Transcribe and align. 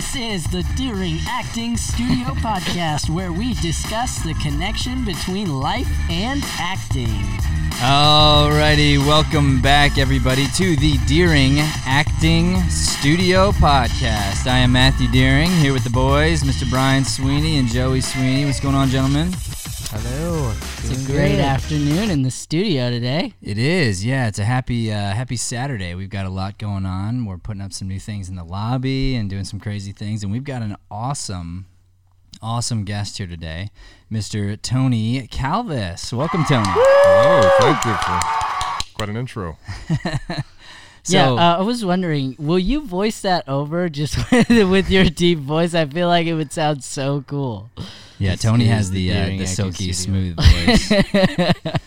This 0.00 0.16
is 0.16 0.44
the 0.44 0.62
Deering 0.76 1.18
Acting 1.28 1.76
Studio 1.76 2.28
Podcast, 2.40 3.10
where 3.10 3.32
we 3.32 3.52
discuss 3.52 4.18
the 4.22 4.32
connection 4.32 5.04
between 5.04 5.60
life 5.60 5.90
and 6.08 6.42
acting. 6.58 7.20
Alrighty, 7.82 8.96
welcome 8.96 9.60
back, 9.60 9.98
everybody, 9.98 10.46
to 10.56 10.74
the 10.76 10.96
Deering 11.06 11.58
Acting 11.84 12.62
Studio 12.70 13.52
Podcast. 13.52 14.46
I 14.46 14.60
am 14.60 14.72
Matthew 14.72 15.06
Deering 15.08 15.50
here 15.50 15.74
with 15.74 15.84
the 15.84 15.90
boys, 15.90 16.44
Mr. 16.44 16.68
Brian 16.70 17.04
Sweeney 17.04 17.58
and 17.58 17.68
Joey 17.68 18.00
Sweeney. 18.00 18.46
What's 18.46 18.58
going 18.58 18.74
on, 18.74 18.88
gentlemen? 18.88 19.34
Hello. 21.10 21.22
It's 21.24 21.32
great 21.32 21.44
afternoon 21.44 22.10
in 22.10 22.22
the 22.22 22.30
studio 22.30 22.88
today. 22.88 23.34
It 23.42 23.58
is, 23.58 24.04
yeah. 24.04 24.28
It's 24.28 24.38
a 24.38 24.44
happy, 24.44 24.92
uh, 24.92 25.12
happy 25.12 25.34
Saturday. 25.34 25.96
We've 25.96 26.08
got 26.08 26.24
a 26.24 26.30
lot 26.30 26.56
going 26.56 26.86
on. 26.86 27.24
We're 27.24 27.36
putting 27.36 27.60
up 27.60 27.72
some 27.72 27.88
new 27.88 27.98
things 27.98 28.28
in 28.28 28.36
the 28.36 28.44
lobby 28.44 29.16
and 29.16 29.28
doing 29.28 29.42
some 29.42 29.58
crazy 29.58 29.90
things, 29.90 30.22
and 30.22 30.30
we've 30.30 30.44
got 30.44 30.62
an 30.62 30.76
awesome, 30.88 31.66
awesome 32.40 32.84
guest 32.84 33.18
here 33.18 33.26
today, 33.26 33.70
Mr. 34.10 34.60
Tony 34.62 35.26
Calvis. 35.26 36.12
Welcome, 36.12 36.44
Tony. 36.44 36.64
Hello, 36.68 37.50
thank 37.58 37.84
you 37.84 37.94
for 38.86 38.94
quite 38.94 39.08
an 39.08 39.16
intro. 39.16 39.58
So, 41.02 41.16
yeah, 41.16 41.30
uh, 41.30 41.56
I 41.56 41.62
was 41.62 41.82
wondering, 41.82 42.36
will 42.38 42.58
you 42.58 42.82
voice 42.86 43.22
that 43.22 43.48
over 43.48 43.88
just 43.88 44.30
with, 44.30 44.50
with 44.50 44.90
your 44.90 45.06
deep 45.06 45.38
voice? 45.38 45.74
I 45.74 45.86
feel 45.86 46.08
like 46.08 46.26
it 46.26 46.34
would 46.34 46.52
sound 46.52 46.84
so 46.84 47.24
cool. 47.26 47.70
Yeah, 48.20 48.34
Tony 48.36 48.64
is 48.64 48.70
has 48.70 48.90
the 48.90 49.08
the 49.08 49.16
uh, 49.18 49.26
the 49.38 49.46
silky 49.46 49.92
Studio. 49.94 50.34
smooth 50.36 50.36
voice. 50.36 50.90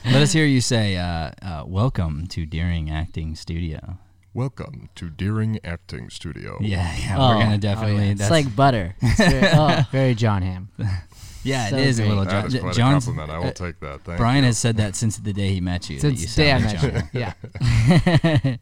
Let 0.04 0.16
us 0.24 0.34
hear 0.34 0.46
you 0.46 0.62
say, 0.62 0.98
uh, 0.98 1.30
uh, 1.44 1.64
"Welcome 1.68 2.26
to 2.30 2.48
Deering 2.48 2.90
Acting 2.90 3.36
Studio." 3.36 4.00
Welcome 4.34 4.90
to 4.96 5.12
Deering 5.12 5.60
Acting 5.64 6.10
Studio. 6.10 6.58
Yeah, 6.62 6.92
yeah, 6.98 7.18
Oh, 7.20 7.28
we're 7.36 7.44
gonna 7.44 7.54
oh, 7.54 7.58
definitely. 7.58 8.10
It's 8.10 8.22
that's- 8.22 8.32
like 8.32 8.56
butter. 8.56 8.96
It's 9.00 9.18
very, 9.20 9.48
oh, 9.54 9.86
Very 9.92 10.16
Jon 10.16 10.42
Hamm. 10.42 10.70
yeah, 11.44 11.70
so 11.70 11.78
it 11.78 11.86
is 11.88 12.00
great. 12.00 12.08
a 12.08 12.10
little. 12.10 12.26
That 12.26 12.46
is 12.48 12.54
John, 12.54 12.62
quite 12.64 12.74
John's, 12.76 13.04
a 13.04 13.08
compliment. 13.12 13.30
I 13.32 13.38
will 13.38 13.48
uh, 13.50 13.52
take 13.52 13.80
that. 13.82 14.02
Thank 14.02 14.18
Brian 14.18 14.44
you. 14.44 14.48
has 14.48 14.58
said 14.58 14.78
that 14.78 14.96
since 14.96 15.18
the 15.18 15.34
day 15.34 15.50
he 15.54 15.62
met 15.62 15.88
you. 15.88 16.00
that 16.00 16.12
you 16.14 16.18
Since 16.18 16.36
day 16.36 16.52
I 16.52 16.62
sound 16.62 16.84
like 16.84 16.94
met 16.94 17.14
you. 17.14 17.20
Yeah. 18.40 18.56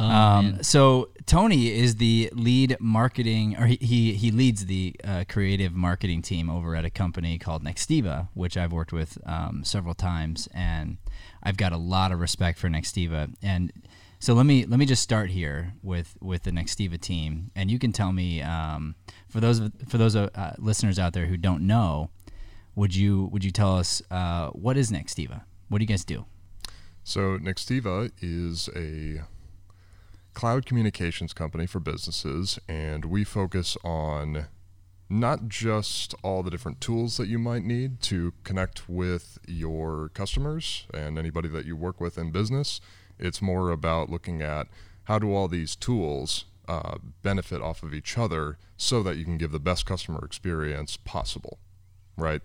oh, 0.00 0.04
Um, 0.04 0.62
so 0.62 1.08
Tony 1.26 1.72
is 1.72 1.96
the 1.96 2.30
lead 2.34 2.76
marketing, 2.80 3.56
or 3.58 3.66
he 3.66 3.76
he, 3.80 4.14
he 4.14 4.30
leads 4.30 4.66
the 4.66 4.94
uh, 5.02 5.24
creative 5.28 5.74
marketing 5.74 6.20
team 6.20 6.50
over 6.50 6.76
at 6.76 6.84
a 6.84 6.90
company 6.90 7.38
called 7.38 7.64
Nextiva, 7.64 8.28
which 8.34 8.56
I've 8.56 8.72
worked 8.72 8.92
with 8.92 9.16
um, 9.24 9.64
several 9.64 9.94
times, 9.94 10.48
and 10.52 10.98
I've 11.42 11.56
got 11.56 11.72
a 11.72 11.78
lot 11.78 12.12
of 12.12 12.20
respect 12.20 12.58
for 12.58 12.68
Nextiva. 12.68 13.34
And 13.42 13.72
so 14.18 14.34
let 14.34 14.44
me 14.44 14.66
let 14.66 14.78
me 14.78 14.84
just 14.84 15.02
start 15.02 15.30
here 15.30 15.74
with 15.82 16.14
with 16.20 16.42
the 16.42 16.50
Nextiva 16.50 17.00
team, 17.00 17.50
and 17.56 17.70
you 17.70 17.78
can 17.78 17.92
tell 17.92 18.12
me 18.12 18.42
um, 18.42 18.94
for 19.28 19.40
those 19.40 19.60
for 19.88 19.96
those 19.96 20.14
uh, 20.16 20.54
listeners 20.58 20.98
out 20.98 21.14
there 21.14 21.26
who 21.26 21.38
don't 21.38 21.66
know, 21.66 22.10
would 22.74 22.94
you 22.94 23.30
would 23.32 23.44
you 23.44 23.50
tell 23.50 23.76
us 23.76 24.02
uh, 24.10 24.48
what 24.48 24.76
is 24.76 24.90
Nextiva? 24.90 25.42
What 25.68 25.78
do 25.78 25.84
you 25.84 25.88
guys 25.88 26.04
do? 26.04 26.26
So, 27.02 27.38
Nextiva 27.38 28.10
is 28.22 28.70
a 28.74 29.22
cloud 30.34 30.66
communications 30.66 31.32
company 31.32 31.66
for 31.66 31.80
businesses, 31.80 32.58
and 32.68 33.04
we 33.04 33.24
focus 33.24 33.76
on 33.84 34.46
not 35.08 35.48
just 35.48 36.14
all 36.22 36.42
the 36.42 36.50
different 36.50 36.80
tools 36.80 37.16
that 37.16 37.28
you 37.28 37.38
might 37.38 37.62
need 37.62 38.00
to 38.00 38.32
connect 38.42 38.88
with 38.88 39.38
your 39.46 40.10
customers 40.10 40.86
and 40.92 41.18
anybody 41.18 41.48
that 41.48 41.66
you 41.66 41.76
work 41.76 42.00
with 42.00 42.18
in 42.18 42.30
business. 42.30 42.80
It's 43.18 43.40
more 43.40 43.70
about 43.70 44.10
looking 44.10 44.42
at 44.42 44.66
how 45.04 45.18
do 45.18 45.32
all 45.32 45.48
these 45.48 45.76
tools 45.76 46.46
uh, 46.66 46.96
benefit 47.22 47.60
off 47.60 47.82
of 47.82 47.94
each 47.94 48.16
other 48.16 48.58
so 48.76 49.02
that 49.02 49.16
you 49.16 49.24
can 49.24 49.36
give 49.36 49.52
the 49.52 49.60
best 49.60 49.86
customer 49.86 50.24
experience 50.24 50.96
possible, 50.96 51.58
right? 52.16 52.40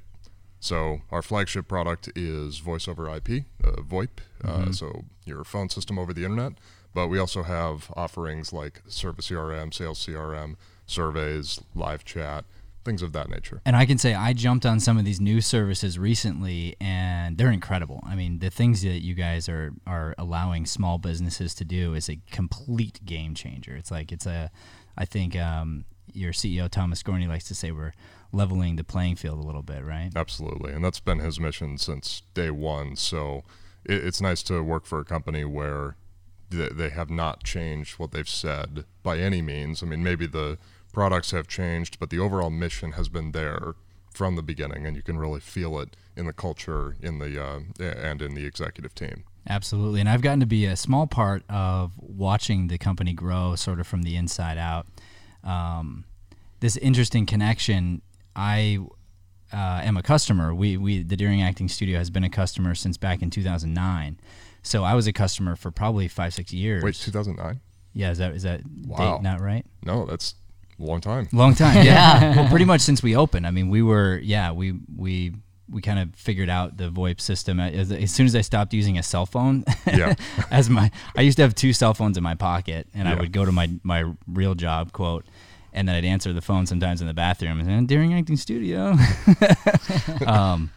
So 0.60 1.02
our 1.10 1.22
flagship 1.22 1.68
product 1.68 2.10
is 2.16 2.60
Voice 2.60 2.88
over 2.88 3.10
IP, 3.10 3.46
uh, 3.64 3.82
VoIP, 3.82 4.10
uh, 4.44 4.72
so 4.74 5.06
your 5.26 5.46
phone 5.46 5.70
system 5.70 5.98
over 5.98 6.14
the 6.14 6.26
internet. 6.26 6.54
But 6.94 7.08
we 7.08 7.20
also 7.20 7.44
have 7.44 7.92
offerings 7.96 8.52
like 8.52 8.82
Service 8.88 9.30
CRM, 9.30 9.74
Sales 9.74 10.06
CRM, 10.06 10.56
surveys, 10.86 11.60
live 11.76 12.04
chat, 12.04 12.46
things 12.84 13.02
of 13.02 13.14
that 13.14 13.30
nature. 13.30 13.62
And 13.66 13.76
I 13.76 13.86
can 13.86 13.98
say 13.98 14.16
I 14.16 14.34
jumped 14.34 14.66
on 14.66 14.80
some 14.80 14.98
of 14.98 15.06
these 15.06 15.22
new 15.22 15.42
services 15.42 16.00
recently, 16.00 16.76
and 16.82 17.38
they're 17.38 17.52
incredible. 17.52 18.04
I 18.06 18.16
mean, 18.16 18.40
the 18.40 18.50
things 18.50 18.82
that 18.82 19.02
you 19.02 19.14
guys 19.14 19.48
are 19.48 19.74
are 19.86 20.16
allowing 20.18 20.66
small 20.66 20.98
businesses 20.98 21.54
to 21.56 21.66
do 21.66 21.94
is 21.94 22.10
a 22.10 22.20
complete 22.32 23.06
game 23.06 23.36
changer. 23.36 23.76
It's 23.76 23.92
like 23.92 24.12
it's 24.12 24.26
a, 24.26 24.50
I 24.98 25.06
think 25.06 25.36
um, 25.36 25.86
your 26.14 26.32
CEO 26.32 26.70
Thomas 26.70 27.04
Gorny 27.04 27.28
likes 27.28 27.48
to 27.50 27.56
say 27.56 27.72
we're 27.72 27.94
leveling 28.32 28.76
the 28.76 28.84
playing 28.84 29.16
field 29.16 29.40
a 29.40 29.46
little 29.46 29.64
bit, 29.64 29.84
right? 29.84 30.12
Absolutely, 30.16 30.74
and 30.74 30.84
that's 30.84 31.00
been 31.00 31.20
his 31.20 31.40
mission 31.40 31.78
since 31.78 32.24
day 32.34 32.50
one. 32.50 32.96
So 32.96 33.44
it, 33.86 34.04
it's 34.06 34.22
nice 34.22 34.42
to 34.44 34.64
work 34.64 34.86
for 34.86 35.00
a 35.00 35.06
company 35.06 35.46
where 35.46 35.96
they 36.50 36.90
have 36.90 37.10
not 37.10 37.44
changed 37.44 38.00
what 38.00 38.12
they've 38.12 38.30
said 38.30 38.86
by 39.04 39.18
any 39.18 39.42
means. 39.42 39.84
I 39.84 39.86
mean, 39.86 40.04
maybe 40.04 40.26
the 40.26 40.58
products 40.92 41.32
have 41.32 41.48
changed, 41.48 42.00
but 42.00 42.10
the 42.10 42.20
overall 42.20 42.50
mission 42.50 42.94
has 42.94 43.10
been 43.10 43.32
there 43.32 43.76
from 44.12 44.36
the 44.36 44.42
beginning, 44.42 44.86
and 44.86 44.96
you 44.96 45.04
can 45.04 45.18
really 45.18 45.40
feel 45.40 45.80
it 45.80 45.96
in 46.16 46.26
the 46.26 46.34
culture, 46.34 46.96
in 47.02 47.20
the 47.20 47.42
uh, 47.42 47.60
and 47.80 48.22
in 48.22 48.34
the 48.34 48.46
executive 48.46 48.96
team. 48.96 49.24
Absolutely. 49.48 50.00
And 50.00 50.10
I've 50.10 50.22
gotten 50.22 50.40
to 50.42 50.46
be 50.46 50.66
a 50.66 50.76
small 50.76 51.08
part 51.08 51.44
of 51.50 51.94
watching 51.98 52.68
the 52.68 52.78
company 52.78 53.14
grow 53.14 53.56
sort 53.56 53.80
of 53.80 53.88
from 53.88 54.04
the 54.04 54.16
inside 54.16 54.58
out. 54.58 54.88
Um, 55.44 56.06
this 56.60 56.76
interesting 56.78 57.26
connection, 57.26 58.02
I 58.36 58.80
uh, 59.52 59.82
am 59.84 59.98
a 59.98 60.04
customer. 60.04 60.54
We, 60.54 60.78
we, 60.78 61.04
the 61.04 61.16
Deering 61.16 61.42
Acting 61.42 61.70
Studio 61.70 61.98
has 61.98 62.10
been 62.10 62.24
a 62.24 62.30
customer 62.30 62.76
since 62.76 62.98
back 62.98 63.22
in 63.22 63.30
2009. 63.30 64.20
So 64.64 64.84
I 64.84 64.94
was 64.96 65.08
a 65.08 65.14
customer 65.14 65.56
for 65.56 65.72
probably 65.72 66.08
five, 66.08 66.34
six 66.34 66.54
years. 66.54 66.84
Wait, 66.84 66.96
2009? 66.96 67.60
yeah, 67.94 68.12
is 68.12 68.18
that, 68.20 68.34
is 68.34 68.44
that 68.44 68.62
Wow. 68.86 69.16
date 69.18 69.24
not 69.24 69.42
right? 69.42 69.66
No, 69.84 70.06
that's 70.06 70.36
a 70.80 70.84
long 70.84 71.02
time. 71.02 71.28
Long 71.32 71.56
time. 71.56 71.86
Yeah. 71.86 72.36
well, 72.38 72.50
pretty 72.50 72.66
much 72.66 72.82
since 72.82 73.02
we 73.04 73.16
opened. 73.16 73.48
I 73.48 73.52
mean, 73.52 73.70
we 73.70 73.82
were, 73.82 74.20
yeah, 74.24 74.52
we, 74.52 74.74
we, 74.96 75.34
we 75.70 75.82
kind 75.82 76.00
of 76.00 76.16
figured 76.16 76.50
out 76.50 76.78
the 76.78 76.90
VoIP 76.90 77.20
system 77.22 77.60
as, 77.60 77.92
as 77.92 78.12
soon 78.12 78.26
as 78.26 78.36
I 78.36 78.42
stopped 78.42 78.74
using 78.74 78.98
a 78.98 79.04
cell 79.04 79.26
phone. 79.26 79.64
Yeah. 79.86 80.16
as 80.52 80.70
my, 80.70 80.92
I 81.16 81.22
used 81.22 81.38
to 81.38 81.44
have 81.44 81.54
two 81.56 81.74
cell 81.74 81.94
phones 81.94 82.18
in 82.18 82.24
my 82.24 82.36
pocket, 82.36 82.88
and 82.94 83.08
I 83.08 83.14
would 83.16 83.32
go 83.32 83.46
to 83.46 83.52
my 83.52 83.70
my 83.84 84.12
real 84.28 84.56
job 84.56 84.94
quote, 84.94 85.26
and 85.74 85.88
then 85.88 85.96
I'd 85.96 86.06
answer 86.06 86.34
the 86.34 86.42
phone 86.42 86.66
sometimes 86.66 87.02
in 87.02 87.08
the 87.08 87.14
bathroom 87.14 87.60
and 87.60 87.88
during 87.88 88.14
acting 88.16 88.38
studio. 88.38 88.96
um, 90.26 90.72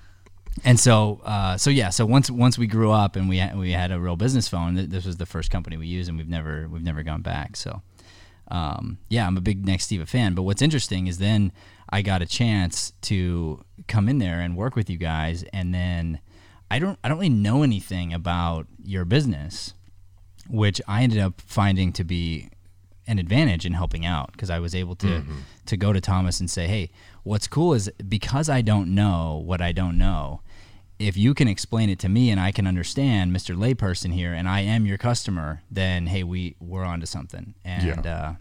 and 0.65 0.79
so, 0.79 1.21
uh, 1.25 1.57
so 1.57 1.71
yeah, 1.71 1.91
so 1.91 2.05
once 2.05 2.31
once 2.31 2.59
we 2.59 2.67
grew 2.67 2.91
up 2.91 3.17
and 3.17 3.29
we 3.29 3.39
had, 3.39 3.57
we 3.57 3.73
had 3.73 3.91
a 3.91 3.99
real 3.99 4.17
business 4.17 4.49
phone, 4.49 4.77
th- 4.77 4.91
this 4.91 5.05
was 5.05 5.17
the 5.17 5.27
first 5.27 5.51
company 5.51 5.77
we 5.77 5.87
used, 5.87 6.09
and 6.09 6.19
we've 6.19 6.29
never 6.29 6.69
we've 6.69 6.83
never 6.83 7.03
gone 7.03 7.23
back. 7.23 7.57
So, 7.57 7.83
um, 8.49 8.99
yeah, 9.09 9.27
I'm 9.27 9.37
a 9.37 9.41
big 9.41 9.65
Nextiva 9.65 10.07
fan. 10.07 10.35
But 10.35 10.43
what's 10.43 10.63
interesting 10.63 11.07
is 11.07 11.19
then 11.19 11.53
I 11.89 12.03
got 12.03 12.23
a 12.23 12.27
chance 12.27 12.93
to 13.03 13.65
come 13.89 14.09
in 14.09 14.19
there 14.19 14.41
and 14.41 14.57
work 14.57 14.77
with 14.77 14.91
you 14.91 14.99
guys, 14.99 15.43
and 15.53 15.75
then 15.75 16.21
I 16.71 16.79
don't 16.79 16.99
I 17.03 17.09
don't 17.09 17.19
really 17.19 17.29
know 17.31 17.63
anything 17.63 18.13
about 18.13 18.67
your 18.85 19.05
business, 19.05 19.75
which 20.49 20.81
I 20.87 21.03
ended 21.03 21.19
up 21.19 21.41
finding 21.41 21.93
to 21.95 22.05
be 22.05 22.51
an 23.07 23.19
advantage 23.19 23.67
in 23.67 23.73
helping 23.73 24.07
out 24.07 24.33
because 24.33 24.51
I 24.51 24.59
was 24.59 24.75
able 24.75 24.95
to 24.97 25.23
to 25.67 25.77
go 25.77 25.93
to 25.93 26.01
Thomas 26.01 26.41
and 26.41 26.51
say, 26.51 26.67
"Hey, 26.69 26.91
what's 27.25 27.47
cool 27.49 27.75
is 27.75 27.91
because 28.09 28.49
I 28.49 28.63
don't 28.63 28.95
know 28.95 29.43
what 29.45 29.61
I 29.61 29.73
don't 29.73 29.99
know, 29.99 30.41
if 30.99 31.17
you 31.17 31.35
can 31.35 31.49
explain 31.49 31.91
it 31.91 31.99
to 32.01 32.09
me 32.09 32.31
and 32.31 32.41
I 32.41 32.53
can 32.53 32.67
understand, 32.67 33.35
Mr. 33.35 33.57
Layperson 33.57 34.13
here, 34.13 34.33
and 34.33 34.49
I 34.49 34.61
am 34.61 34.87
your 34.87 34.99
customer, 34.99 35.63
then 35.71 36.07
hey, 36.07 36.23
we 36.23 36.55
we're 36.61 36.85
onto 36.85 37.07
something." 37.07 37.55
And 37.65 38.07
uh, 38.07 38.33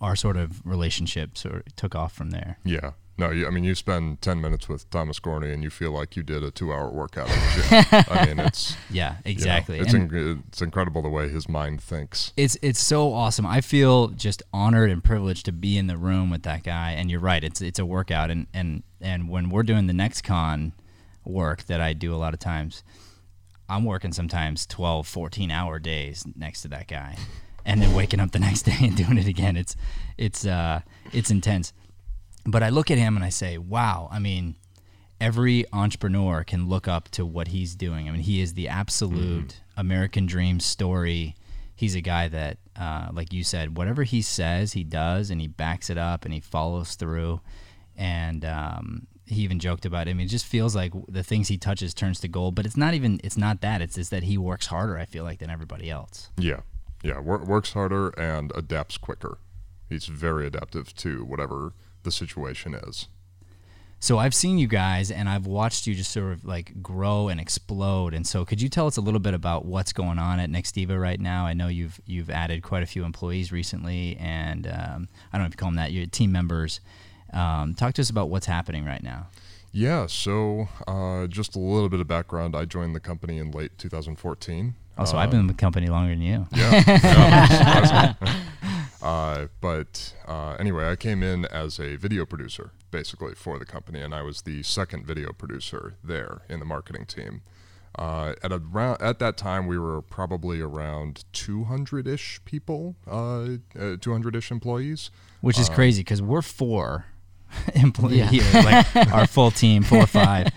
our 0.00 0.16
sort 0.16 0.36
of 0.36 0.64
relationship 0.66 1.38
sort 1.38 1.54
of 1.66 1.76
took 1.76 1.94
off 1.94 2.12
from 2.12 2.30
there. 2.30 2.58
Yeah. 2.64 2.92
No, 3.16 3.30
you, 3.30 3.46
I 3.46 3.50
mean, 3.50 3.62
you 3.62 3.76
spend 3.76 4.20
10 4.22 4.40
minutes 4.40 4.68
with 4.68 4.90
Thomas 4.90 5.20
Gorny 5.20 5.54
and 5.54 5.62
you 5.62 5.70
feel 5.70 5.92
like 5.92 6.16
you 6.16 6.24
did 6.24 6.42
a 6.42 6.50
two 6.50 6.72
hour 6.72 6.90
workout 6.90 7.28
in 7.28 7.34
the 7.38 7.84
gym. 7.90 8.04
I 8.10 8.26
mean, 8.26 8.38
it's, 8.40 8.76
Yeah, 8.90 9.10
you 9.10 9.14
know, 9.14 9.20
exactly. 9.30 9.78
it's, 9.78 9.94
in, 9.94 10.42
it's 10.48 10.60
incredible 10.60 11.00
the 11.00 11.08
way 11.08 11.28
his 11.28 11.48
mind 11.48 11.80
thinks. 11.80 12.32
it's 12.36 12.56
it's 12.60 12.80
so 12.80 13.12
awesome. 13.12 13.46
I 13.46 13.60
feel 13.60 14.08
just 14.08 14.42
honored 14.52 14.90
and 14.90 15.02
privileged 15.04 15.44
to 15.46 15.52
be 15.52 15.78
in 15.78 15.86
the 15.86 15.96
room 15.96 16.28
with 16.28 16.42
that 16.42 16.64
guy. 16.64 16.90
And 16.92 17.08
you're 17.08 17.20
right, 17.20 17.44
it's 17.44 17.60
it's 17.60 17.78
a 17.78 17.86
workout. 17.86 18.30
And 18.32 18.48
and 18.52 18.82
and 19.00 19.28
when 19.28 19.48
we're 19.48 19.62
doing 19.62 19.86
the 19.86 19.92
NextCon 19.94 20.72
work 21.24 21.64
that 21.66 21.80
I 21.80 21.92
do 21.92 22.12
a 22.12 22.16
lot 22.18 22.34
of 22.34 22.40
times, 22.40 22.82
I'm 23.68 23.84
working 23.84 24.12
sometimes 24.12 24.66
12, 24.66 25.06
14 25.06 25.50
hour 25.50 25.78
days 25.78 26.24
next 26.36 26.62
to 26.62 26.68
that 26.68 26.88
guy, 26.88 27.16
and 27.64 27.80
then 27.80 27.94
waking 27.94 28.18
up 28.18 28.32
the 28.32 28.38
next 28.48 28.62
day 28.62 28.76
and 28.80 28.96
doing 28.96 29.18
it 29.18 29.28
again. 29.28 29.56
It's 29.56 29.76
it's 30.18 30.44
uh 30.44 30.80
it's 31.12 31.30
intense. 31.30 31.72
But 32.44 32.62
I 32.62 32.68
look 32.68 32.90
at 32.90 32.98
him 32.98 33.16
and 33.16 33.24
I 33.24 33.30
say, 33.30 33.58
wow. 33.58 34.08
I 34.12 34.18
mean, 34.18 34.56
every 35.20 35.64
entrepreneur 35.72 36.44
can 36.44 36.68
look 36.68 36.86
up 36.86 37.08
to 37.10 37.24
what 37.24 37.48
he's 37.48 37.74
doing. 37.74 38.08
I 38.08 38.12
mean, 38.12 38.20
he 38.20 38.40
is 38.40 38.54
the 38.54 38.68
absolute 38.68 39.60
American 39.76 40.26
dream 40.26 40.60
story. 40.60 41.34
he's 41.76 41.94
a 41.94 42.00
guy 42.00 42.28
that, 42.28 42.58
uh, 42.76 43.08
like 43.12 43.32
you 43.32 43.42
said, 43.42 43.76
whatever 43.76 44.02
he 44.04 44.22
says, 44.22 44.74
he 44.74 44.84
does, 44.84 45.30
and 45.30 45.40
he 45.40 45.48
backs 45.48 45.90
it 45.90 45.98
up 45.98 46.24
and 46.24 46.32
he 46.32 46.40
follows 46.40 46.94
through. 46.94 47.40
And 47.96 48.44
um, 48.44 49.06
he 49.26 49.42
even 49.42 49.58
joked 49.58 49.86
about 49.86 50.06
it. 50.06 50.10
I 50.10 50.14
mean, 50.14 50.26
it 50.26 50.30
just 50.30 50.46
feels 50.46 50.76
like 50.76 50.92
the 51.08 51.22
things 51.22 51.48
he 51.48 51.56
touches 51.56 51.94
turns 51.94 52.20
to 52.20 52.28
gold. 52.28 52.54
But 52.54 52.66
it's 52.66 52.76
not 52.76 52.94
even. 52.94 53.20
It's 53.24 53.36
not 53.36 53.60
that. 53.62 53.80
It's 53.80 53.94
just 53.94 54.10
that 54.10 54.24
he 54.24 54.36
works 54.36 54.66
harder. 54.66 54.98
I 54.98 55.04
feel 55.04 55.24
like 55.24 55.38
than 55.38 55.50
everybody 55.50 55.90
else. 55.90 56.30
Yeah, 56.36 56.60
yeah. 57.02 57.20
Wor- 57.20 57.44
works 57.44 57.72
harder 57.72 58.08
and 58.10 58.52
adapts 58.54 58.98
quicker. 58.98 59.38
He's 59.88 60.06
very 60.06 60.46
adaptive 60.46 60.94
to 60.96 61.24
whatever 61.24 61.72
the 62.04 62.12
situation 62.12 62.74
is. 62.74 63.08
So 64.04 64.18
I've 64.18 64.34
seen 64.34 64.58
you 64.58 64.66
guys 64.66 65.10
and 65.10 65.30
I've 65.30 65.46
watched 65.46 65.86
you 65.86 65.94
just 65.94 66.12
sort 66.12 66.32
of 66.32 66.44
like 66.44 66.82
grow 66.82 67.28
and 67.28 67.40
explode. 67.40 68.12
And 68.12 68.26
so 68.26 68.44
could 68.44 68.60
you 68.60 68.68
tell 68.68 68.86
us 68.86 68.98
a 68.98 69.00
little 69.00 69.18
bit 69.18 69.32
about 69.32 69.64
what's 69.64 69.94
going 69.94 70.18
on 70.18 70.40
at 70.40 70.50
Nextiva 70.50 71.00
right 71.00 71.18
now? 71.18 71.46
I 71.46 71.54
know 71.54 71.68
you've 71.68 71.98
you've 72.04 72.28
added 72.28 72.62
quite 72.62 72.82
a 72.82 72.86
few 72.86 73.04
employees 73.04 73.50
recently, 73.50 74.18
and 74.20 74.66
um, 74.66 75.08
I 75.32 75.38
don't 75.38 75.44
know 75.44 75.46
if 75.46 75.52
you 75.52 75.56
call 75.56 75.68
them 75.68 75.76
that, 75.76 75.92
your 75.92 76.04
team 76.04 76.32
members. 76.32 76.80
Um, 77.32 77.72
talk 77.72 77.94
to 77.94 78.02
us 78.02 78.10
about 78.10 78.28
what's 78.28 78.44
happening 78.44 78.84
right 78.84 79.02
now. 79.02 79.28
Yeah, 79.72 80.06
so 80.06 80.68
uh, 80.86 81.26
just 81.26 81.56
a 81.56 81.58
little 81.58 81.88
bit 81.88 82.00
of 82.00 82.06
background. 82.06 82.54
I 82.54 82.66
joined 82.66 82.94
the 82.94 83.00
company 83.00 83.38
in 83.38 83.52
late 83.52 83.78
2014. 83.78 84.74
Also, 84.98 85.16
uh, 85.16 85.20
I've 85.20 85.30
been 85.30 85.40
in 85.40 85.46
the 85.46 85.54
company 85.54 85.88
longer 85.88 86.14
than 86.14 86.22
you. 86.22 86.46
Yeah, 86.52 86.82
yeah. 86.86 88.14
uh, 89.04 89.46
but 89.60 90.14
uh, 90.26 90.56
anyway, 90.58 90.90
I 90.90 90.96
came 90.96 91.22
in 91.22 91.44
as 91.46 91.78
a 91.78 91.96
video 91.96 92.24
producer, 92.26 92.72
basically 92.90 93.34
for 93.34 93.58
the 93.58 93.64
company, 93.64 94.00
and 94.00 94.14
I 94.14 94.22
was 94.22 94.42
the 94.42 94.62
second 94.62 95.06
video 95.06 95.32
producer 95.32 95.94
there 96.02 96.42
in 96.48 96.58
the 96.58 96.64
marketing 96.66 97.06
team. 97.06 97.42
Uh, 97.96 98.34
at 98.42 98.50
around 98.52 99.00
at 99.00 99.20
that 99.20 99.36
time, 99.36 99.68
we 99.68 99.78
were 99.78 100.02
probably 100.02 100.60
around 100.60 101.24
200-ish 101.32 102.40
people, 102.44 102.96
uh, 103.06 103.58
200-ish 103.76 104.50
employees. 104.50 105.10
Which 105.42 105.58
is 105.60 105.68
Uh, 105.70 105.74
crazy 105.74 106.00
because 106.00 106.20
we're 106.20 106.42
four 106.42 107.04
employees 107.74 108.16
Yeah. 108.18 108.30
here, 108.30 108.62
like 108.64 108.96
our 109.12 109.26
full 109.28 109.52
team, 109.52 109.84
four 109.84 109.98
or 109.98 110.06
five. 110.08 110.48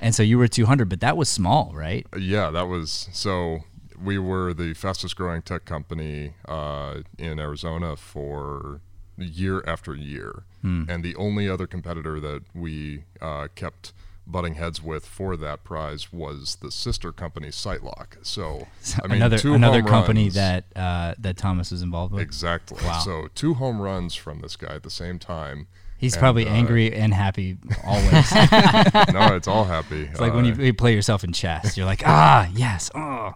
And 0.00 0.14
so 0.14 0.22
you 0.22 0.38
were 0.38 0.48
200, 0.48 0.88
but 0.88 1.00
that 1.00 1.16
was 1.18 1.28
small, 1.28 1.70
right? 1.74 2.06
Yeah, 2.16 2.50
that 2.50 2.66
was 2.68 3.08
so. 3.12 3.60
We 4.02 4.18
were 4.18 4.52
the 4.54 4.74
fastest 4.74 5.16
growing 5.16 5.42
tech 5.42 5.64
company 5.64 6.34
uh, 6.46 7.00
in 7.18 7.38
Arizona 7.38 7.96
for 7.96 8.80
year 9.18 9.62
after 9.66 9.94
year, 9.94 10.42
and 10.62 11.04
the 11.04 11.14
only 11.14 11.48
other 11.48 11.66
competitor 11.68 12.18
that 12.20 12.42
we 12.52 13.04
uh, 13.20 13.46
kept 13.54 13.92
butting 14.26 14.54
heads 14.54 14.82
with 14.82 15.06
for 15.06 15.36
that 15.36 15.62
prize 15.62 16.12
was 16.12 16.56
the 16.56 16.72
sister 16.72 17.12
company 17.12 17.48
SiteLock. 17.48 18.16
So, 18.22 18.66
I 19.02 19.06
mean, 19.06 19.18
another 19.18 19.38
two 19.38 19.54
another 19.54 19.82
company 19.84 20.24
runs- 20.24 20.34
that 20.34 20.64
uh, 20.74 21.14
that 21.18 21.36
Thomas 21.36 21.70
was 21.70 21.82
involved 21.82 22.12
with. 22.12 22.22
exactly. 22.22 22.78
Wow. 22.84 22.98
So 22.98 23.28
two 23.34 23.54
home 23.54 23.80
runs 23.80 24.16
from 24.16 24.40
this 24.40 24.56
guy 24.56 24.74
at 24.74 24.82
the 24.82 24.90
same 24.90 25.18
time. 25.20 25.68
He's 25.98 26.14
And, 26.14 26.20
probably 26.20 26.46
uh, 26.46 26.52
angry 26.52 26.92
and 26.92 27.12
happy 27.14 27.56
always. 27.84 28.32
no, 29.12 29.34
it's 29.34 29.48
all 29.48 29.64
happy. 29.64 30.02
It's 30.02 30.20
like 30.20 30.34
when 30.34 30.44
Uh, 30.44 30.48
you, 30.54 30.64
you 30.66 30.74
play 30.74 30.94
yourself 30.94 31.24
in 31.24 31.32
chess. 31.32 31.76
You're 31.76 31.86
like, 31.86 32.02
ah, 32.06 32.48
yes, 32.54 32.90
oh. 32.94 33.32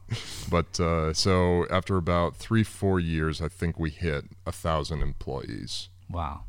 But 0.50 0.78
uh, 0.78 1.12
so 1.14 1.66
after 1.70 1.96
about 1.96 2.36
three, 2.36 2.62
four 2.62 3.00
years, 3.00 3.40
I 3.40 3.48
think 3.48 3.78
we 3.78 3.90
hit 3.90 4.24
a 4.46 4.52
thousand 4.52 5.00
employees. 5.02 5.88
Wow. 6.10 6.42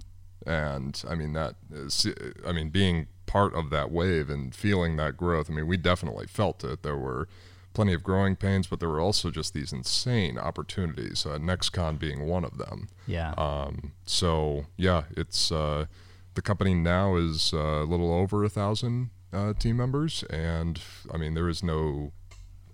and 0.46 1.02
I 1.08 1.16
mean 1.16 1.34
that 1.34 1.56
is, 1.72 2.08
I 2.48 2.52
mean 2.52 2.70
being 2.70 3.08
part 3.28 3.54
of 3.56 3.70
that 3.70 3.92
wave 3.92 4.30
and 4.30 4.54
feeling 4.54 4.98
that 4.98 5.16
growth. 5.16 5.50
I 5.50 5.54
mean 5.54 5.68
we 5.68 5.78
definitely 5.78 6.26
felt 6.28 6.64
it. 6.64 6.82
There 6.84 6.98
were 6.98 7.28
plenty 7.74 7.94
of 7.94 8.04
growing 8.04 8.36
pains, 8.36 8.68
but 8.68 8.80
there 8.80 8.90
were 8.90 9.00
also 9.00 9.32
just 9.32 9.54
these 9.54 9.72
insane 9.72 10.38
opportunities. 10.38 11.26
Uh, 11.26 11.38
NextCon 11.38 11.98
being 12.00 12.28
one 12.28 12.44
of 12.44 12.58
them. 12.58 12.90
Yeah. 13.08 13.34
Um, 13.38 13.94
so 14.06 14.66
yeah, 14.78 15.04
it's 15.16 15.52
uh, 15.52 15.86
the 16.34 16.42
company 16.42 16.74
now 16.74 17.16
is 17.16 17.54
uh, 17.54 17.58
a 17.58 17.86
little 17.86 18.14
over 18.14 18.44
a 18.44 18.50
thousand 18.50 19.10
uh, 19.34 19.54
team 19.54 19.78
members, 19.78 20.24
and 20.30 20.80
I 21.14 21.18
mean 21.18 21.34
there 21.34 21.50
is 21.50 21.64
no 21.64 22.12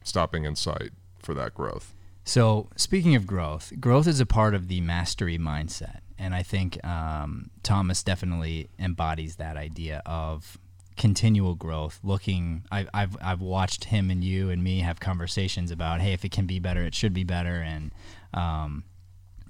stopping 0.04 0.46
in 0.46 0.56
sight 0.56 0.92
for 1.20 1.34
that 1.34 1.54
growth. 1.54 1.94
So, 2.24 2.68
speaking 2.76 3.16
of 3.16 3.26
growth, 3.26 3.72
growth 3.80 4.06
is 4.06 4.20
a 4.20 4.26
part 4.26 4.54
of 4.54 4.68
the 4.68 4.82
mastery 4.82 5.38
mindset. 5.38 6.00
And 6.18 6.36
I 6.36 6.44
think 6.44 6.84
um, 6.86 7.52
Thomas 7.64 8.04
definitely 8.04 8.70
embodies 8.78 9.38
that 9.38 9.56
idea 9.56 10.02
of 10.06 10.58
continual 10.98 11.56
growth. 11.56 12.00
Looking, 12.04 12.66
I, 12.72 12.88
I've, 12.94 13.16
I've 13.22 13.42
watched 13.42 13.86
him 13.86 14.10
and 14.10 14.24
you 14.24 14.50
and 14.50 14.64
me 14.64 14.80
have 14.80 15.00
conversations 15.00 15.72
about, 15.72 16.02
hey, 16.02 16.14
if 16.14 16.26
it 16.26 16.32
can 16.32 16.46
be 16.46 16.60
better, 16.60 16.84
it 16.84 16.96
should 16.96 17.14
be 17.14 17.24
better. 17.24 17.56
And, 17.56 17.92
um, 18.34 18.84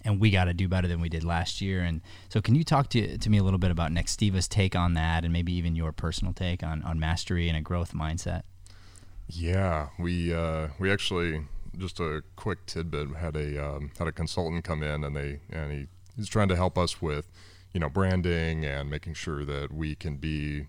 and 0.03 0.21
we 0.21 0.29
got 0.29 0.45
to 0.45 0.53
do 0.53 0.67
better 0.67 0.88
than 0.88 1.01
we 1.01 1.09
did 1.09 1.23
last 1.23 1.59
year. 1.59 1.81
And 1.81 2.01
so, 2.29 2.41
can 2.41 2.55
you 2.55 2.63
talk 2.63 2.89
to, 2.89 3.17
to 3.17 3.29
me 3.29 3.38
a 3.38 3.44
little 3.44 3.59
bit 3.59 3.71
about 3.71 3.91
Nextiva's 3.91 4.47
take 4.47 4.75
on 4.75 4.94
that 4.94 5.23
and 5.23 5.33
maybe 5.33 5.53
even 5.53 5.75
your 5.75 5.91
personal 5.91 6.33
take 6.33 6.63
on, 6.63 6.83
on 6.83 6.99
mastery 6.99 7.49
and 7.49 7.57
a 7.57 7.61
growth 7.61 7.94
mindset? 7.94 8.44
Yeah, 9.27 9.89
we 9.99 10.33
uh, 10.33 10.69
we 10.79 10.89
actually 10.91 11.45
just 11.77 11.99
a 11.99 12.23
quick 12.35 12.65
tidbit 12.65 13.15
had 13.17 13.35
a 13.35 13.63
um, 13.63 13.91
had 13.97 14.07
a 14.07 14.11
consultant 14.11 14.63
come 14.63 14.81
in 14.81 15.03
and 15.03 15.15
they 15.15 15.41
and 15.49 15.71
he 15.71 15.88
he's 16.15 16.29
trying 16.29 16.47
to 16.47 16.55
help 16.55 16.77
us 16.77 17.01
with 17.01 17.27
you 17.73 17.79
know 17.79 17.89
branding 17.89 18.63
and 18.65 18.89
making 18.89 19.13
sure 19.13 19.44
that 19.44 19.73
we 19.73 19.95
can 19.95 20.15
be 20.15 20.67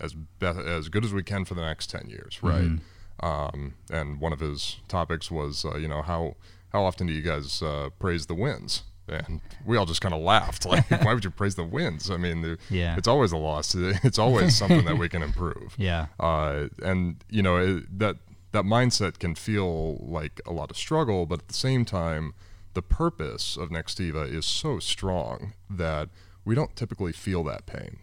as 0.00 0.14
be- 0.14 0.46
as 0.46 0.88
good 0.88 1.04
as 1.04 1.12
we 1.12 1.22
can 1.22 1.44
for 1.44 1.54
the 1.54 1.64
next 1.64 1.90
ten 1.90 2.08
years, 2.08 2.42
right? 2.42 2.78
Um, 3.20 3.74
and 3.90 4.20
one 4.20 4.32
of 4.32 4.40
his 4.40 4.76
topics 4.88 5.30
was 5.30 5.64
uh, 5.64 5.76
you 5.76 5.88
know 5.88 6.02
how 6.02 6.34
how 6.72 6.82
often 6.84 7.06
do 7.06 7.12
you 7.12 7.22
guys 7.22 7.62
uh, 7.62 7.90
praise 7.98 8.26
the 8.26 8.34
wins? 8.34 8.82
And 9.06 9.42
we 9.66 9.76
all 9.76 9.84
just 9.84 10.00
kind 10.00 10.14
of 10.14 10.22
laughed. 10.22 10.64
Like, 10.70 10.90
why 10.90 11.12
would 11.12 11.24
you 11.24 11.30
praise 11.30 11.56
the 11.56 11.62
wins? 11.64 12.10
I 12.10 12.16
mean, 12.16 12.56
Yeah. 12.70 12.96
it's 12.96 13.06
always 13.06 13.32
a 13.32 13.36
loss. 13.36 13.74
It's 14.02 14.18
always 14.18 14.56
something 14.56 14.86
that 14.86 14.96
we 14.98 15.08
can 15.10 15.22
improve 15.22 15.74
Yeah. 15.78 16.06
uh, 16.18 16.68
and 16.82 17.16
you 17.30 17.42
know 17.42 17.56
it, 17.58 17.98
that 17.98 18.16
that 18.52 18.64
mindset 18.64 19.18
can 19.18 19.34
feel 19.34 19.96
like 19.98 20.40
a 20.46 20.52
lot 20.52 20.70
of 20.70 20.76
struggle, 20.76 21.26
but 21.26 21.40
at 21.40 21.48
the 21.48 21.54
same 21.54 21.84
time, 21.84 22.32
the 22.72 22.82
purpose 22.82 23.56
of 23.56 23.68
Nextiva 23.70 24.26
is 24.32 24.46
so 24.46 24.78
strong 24.78 25.52
that 25.68 26.08
we 26.44 26.54
don't 26.54 26.74
typically 26.76 27.12
feel 27.12 27.44
that 27.44 27.66
pain, 27.66 27.98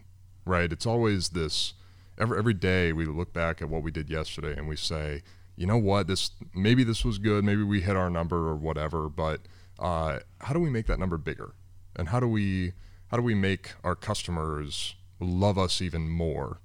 right? 0.46 0.70
It's 0.72 0.86
always 0.86 1.30
this. 1.30 1.74
Every 2.22 2.38
every 2.38 2.54
day 2.54 2.92
we 2.92 3.04
look 3.04 3.32
back 3.32 3.60
at 3.60 3.68
what 3.68 3.82
we 3.82 3.90
did 3.90 4.08
yesterday 4.08 4.54
and 4.56 4.68
we 4.68 4.76
say, 4.76 5.22
you 5.56 5.66
know 5.66 5.76
what, 5.76 6.06
this 6.06 6.30
maybe 6.54 6.84
this 6.84 7.04
was 7.04 7.18
good, 7.18 7.44
maybe 7.44 7.64
we 7.64 7.80
hit 7.80 7.96
our 7.96 8.08
number 8.08 8.48
or 8.48 8.54
whatever, 8.54 9.08
but 9.08 9.40
uh, 9.80 10.20
how 10.40 10.54
do 10.54 10.60
we 10.60 10.70
make 10.70 10.86
that 10.86 11.00
number 11.00 11.18
bigger? 11.18 11.54
And 11.96 12.10
how 12.10 12.20
do 12.20 12.28
we 12.28 12.74
how 13.08 13.16
do 13.16 13.24
we 13.24 13.34
make 13.34 13.72
our 13.82 13.96
customers 13.96 14.94
love 15.18 15.58
us 15.58 15.82
even 15.82 16.08
more 16.08 16.60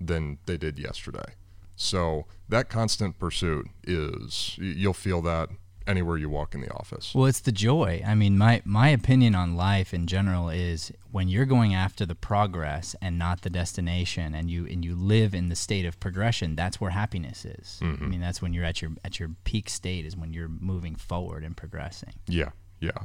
than 0.00 0.38
they 0.46 0.56
did 0.56 0.78
yesterday. 0.78 1.34
So 1.76 2.26
that 2.48 2.68
constant 2.68 3.18
pursuit 3.18 3.68
is 3.84 4.56
you'll 4.58 4.92
feel 4.94 5.22
that 5.22 5.50
anywhere 5.86 6.16
you 6.16 6.28
walk 6.28 6.54
in 6.54 6.60
the 6.60 6.70
office. 6.72 7.14
Well, 7.14 7.26
it's 7.26 7.40
the 7.40 7.52
joy. 7.52 8.02
I 8.06 8.14
mean, 8.14 8.38
my 8.38 8.62
my 8.64 8.88
opinion 8.88 9.34
on 9.34 9.56
life 9.56 9.92
in 9.94 10.06
general 10.06 10.48
is 10.48 10.92
when 11.10 11.28
you're 11.28 11.46
going 11.46 11.74
after 11.74 12.06
the 12.06 12.14
progress 12.14 12.96
and 13.00 13.18
not 13.18 13.42
the 13.42 13.50
destination, 13.50 14.34
and 14.34 14.50
you 14.50 14.66
and 14.66 14.84
you 14.84 14.94
live 14.94 15.34
in 15.34 15.48
the 15.48 15.56
state 15.56 15.84
of 15.84 15.98
progression. 16.00 16.56
That's 16.56 16.80
where 16.80 16.90
happiness 16.90 17.44
is. 17.44 17.80
Mm-hmm. 17.82 18.04
I 18.04 18.06
mean, 18.06 18.20
that's 18.20 18.40
when 18.42 18.52
you're 18.52 18.64
at 18.64 18.82
your 18.82 18.92
at 19.04 19.18
your 19.20 19.30
peak 19.44 19.68
state 19.68 20.04
is 20.06 20.16
when 20.16 20.32
you're 20.32 20.48
moving 20.48 20.94
forward 20.94 21.44
and 21.44 21.56
progressing. 21.56 22.14
Yeah, 22.26 22.50
yeah. 22.80 22.98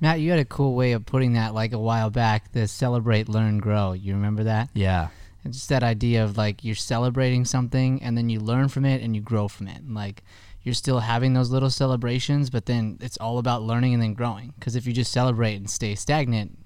Matt, 0.00 0.20
you 0.20 0.30
had 0.30 0.40
a 0.40 0.44
cool 0.44 0.74
way 0.74 0.92
of 0.92 1.06
putting 1.06 1.34
that 1.34 1.54
like 1.54 1.72
a 1.72 1.78
while 1.78 2.10
back. 2.10 2.52
The 2.52 2.66
celebrate, 2.66 3.28
learn, 3.28 3.58
grow. 3.58 3.92
You 3.92 4.14
remember 4.14 4.44
that? 4.44 4.68
Yeah, 4.74 5.08
It's 5.44 5.58
just 5.58 5.68
that 5.68 5.82
idea 5.82 6.24
of 6.24 6.36
like 6.36 6.64
you're 6.64 6.74
celebrating 6.74 7.44
something 7.44 8.02
and 8.02 8.18
then 8.18 8.28
you 8.28 8.40
learn 8.40 8.68
from 8.68 8.84
it 8.84 9.02
and 9.02 9.14
you 9.14 9.22
grow 9.22 9.48
from 9.48 9.68
it. 9.68 9.78
And, 9.78 9.94
like 9.94 10.22
you're 10.64 10.74
still 10.74 11.00
having 11.00 11.34
those 11.34 11.50
little 11.50 11.70
celebrations, 11.70 12.50
but 12.50 12.66
then 12.66 12.98
it's 13.00 13.18
all 13.18 13.38
about 13.38 13.62
learning 13.62 13.92
and 13.94 14.02
then 14.02 14.14
growing. 14.14 14.54
Because 14.58 14.74
if 14.74 14.86
you 14.86 14.92
just 14.92 15.12
celebrate 15.12 15.56
and 15.56 15.68
stay 15.70 15.94
stagnant, 15.94 16.58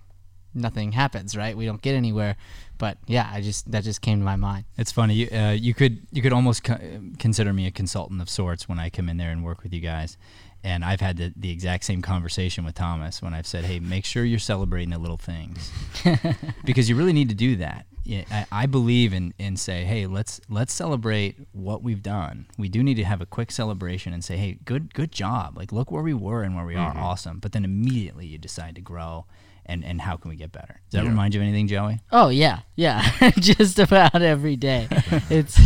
nothing 0.55 0.93
happens, 0.93 1.37
right? 1.37 1.57
We 1.57 1.67
don't 1.67 1.83
get 1.83 1.95
anywhere. 1.95 2.37
But 2.78 2.99
yeah, 3.07 3.28
I 3.31 3.40
just 3.40 3.71
that 3.73 3.83
just 3.83 4.00
came 4.00 4.21
to 4.21 4.25
my 4.25 4.37
mind. 4.37 4.64
it's 4.76 4.93
funny. 4.93 5.14
You, 5.14 5.28
uh, 5.37 5.50
you 5.50 5.75
could 5.75 6.07
you 6.12 6.23
could 6.23 6.33
almost 6.33 6.62
co- 6.62 6.78
consider 7.19 7.52
me 7.52 7.67
a 7.67 7.73
consultant 7.73 8.21
of 8.21 8.31
sorts 8.31 8.69
when 8.69 8.78
I 8.78 8.88
come 8.88 9.09
in 9.09 9.17
there 9.17 9.31
and 9.31 9.45
work 9.45 9.62
with 9.64 9.75
you 9.75 9.81
guys. 9.81 10.17
And 10.65 10.85
I've 10.85 11.00
had 11.00 11.17
the, 11.17 11.33
the 11.37 11.50
exact 11.50 11.85
same 11.85 12.03
conversation 12.03 12.65
with 12.65 12.75
Thomas 12.75 13.23
when 13.23 13.33
I've 13.33 13.47
said, 13.47 13.65
"Hey, 13.65 13.79
make 13.79 14.05
sure 14.05 14.25
you're 14.25 14.38
celebrating 14.38 14.91
the 14.91 14.99
little 14.99 15.17
things." 15.17 15.71
because 16.65 16.88
you 16.88 16.97
really 16.97 17.12
need 17.12 17.29
to 17.29 17.35
do 17.35 17.57
that. 17.57 17.87
I, 18.11 18.47
I 18.50 18.67
believe 18.67 19.12
in, 19.12 19.35
in 19.38 19.57
say, 19.57 19.85
hey, 19.85 20.07
let's 20.07 20.41
let's 20.49 20.73
celebrate 20.73 21.37
what 21.53 21.83
we've 21.83 22.03
done. 22.03 22.47
We 22.57 22.69
do 22.69 22.83
need 22.83 22.95
to 22.95 23.05
have 23.05 23.21
a 23.21 23.27
quick 23.27 23.50
celebration 23.50 24.12
and 24.12 24.25
say, 24.25 24.37
hey, 24.37 24.59
good 24.65 24.95
good 24.95 25.12
job. 25.12 25.57
Like 25.57 25.73
look 25.73 25.91
where 25.91 26.03
we 26.03 26.15
were 26.15 26.43
and 26.43 26.57
where 26.57 26.65
we 26.65 26.75
are, 26.75 26.91
mm-hmm. 26.91 27.03
awesome. 27.03 27.38
But 27.38 27.53
then 27.53 27.65
immediately 27.65 28.27
you 28.27 28.38
decide 28.38 28.75
to 28.77 28.81
grow 28.81 29.27
and 29.68 29.84
and 29.84 30.00
how 30.00 30.16
can 30.16 30.30
we 30.30 30.37
get 30.37 30.50
better? 30.50 30.80
Does 30.90 30.98
that 30.98 31.04
Yeah. 31.04 31.10
remind 31.10 31.34
you 31.34 31.40
of 31.40 31.46
anything, 31.46 31.68
Joey? 31.68 32.00
Oh 32.10 32.28
yeah, 32.30 32.60
yeah, 32.75 33.30
just 33.38 33.78
about 33.78 34.20
every 34.22 34.56
day. 34.56 34.88
It's 35.30 35.58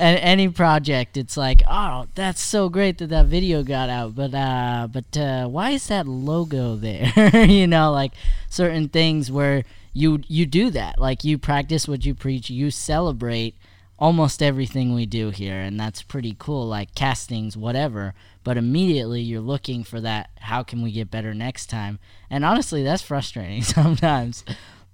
and 0.00 0.18
any 0.20 0.48
project. 0.48 1.16
It's 1.16 1.36
like, 1.36 1.62
oh, 1.68 2.06
that's 2.14 2.40
so 2.40 2.68
great 2.68 2.98
that 2.98 3.08
that 3.10 3.26
video 3.26 3.62
got 3.62 3.88
out, 3.90 4.14
but 4.14 4.34
uh, 4.34 4.88
but 4.90 5.16
uh, 5.16 5.46
why 5.48 5.70
is 5.70 5.86
that 5.88 6.08
logo 6.08 6.76
there? 6.76 7.12
you 7.46 7.66
know, 7.66 7.92
like 7.92 8.12
certain 8.48 8.88
things 8.88 9.30
where 9.30 9.64
you 9.92 10.20
you 10.28 10.46
do 10.46 10.70
that. 10.70 10.98
Like 10.98 11.22
you 11.24 11.36
practice 11.38 11.86
what 11.86 12.06
you 12.06 12.14
preach. 12.14 12.48
You 12.50 12.70
celebrate 12.70 13.54
almost 14.02 14.42
everything 14.42 14.94
we 14.94 15.06
do 15.06 15.30
here, 15.30 15.60
and 15.60 15.78
that's 15.78 16.02
pretty 16.02 16.34
cool. 16.36 16.66
Like 16.66 16.92
castings, 16.96 17.56
whatever. 17.56 18.14
But 18.42 18.58
immediately 18.58 19.22
you're 19.22 19.40
looking 19.40 19.84
for 19.84 20.00
that. 20.00 20.30
How 20.40 20.64
can 20.64 20.82
we 20.82 20.90
get 20.90 21.08
better 21.08 21.32
next 21.32 21.66
time? 21.66 22.00
And 22.28 22.44
honestly, 22.44 22.82
that's 22.82 23.00
frustrating 23.00 23.62
sometimes. 23.62 24.44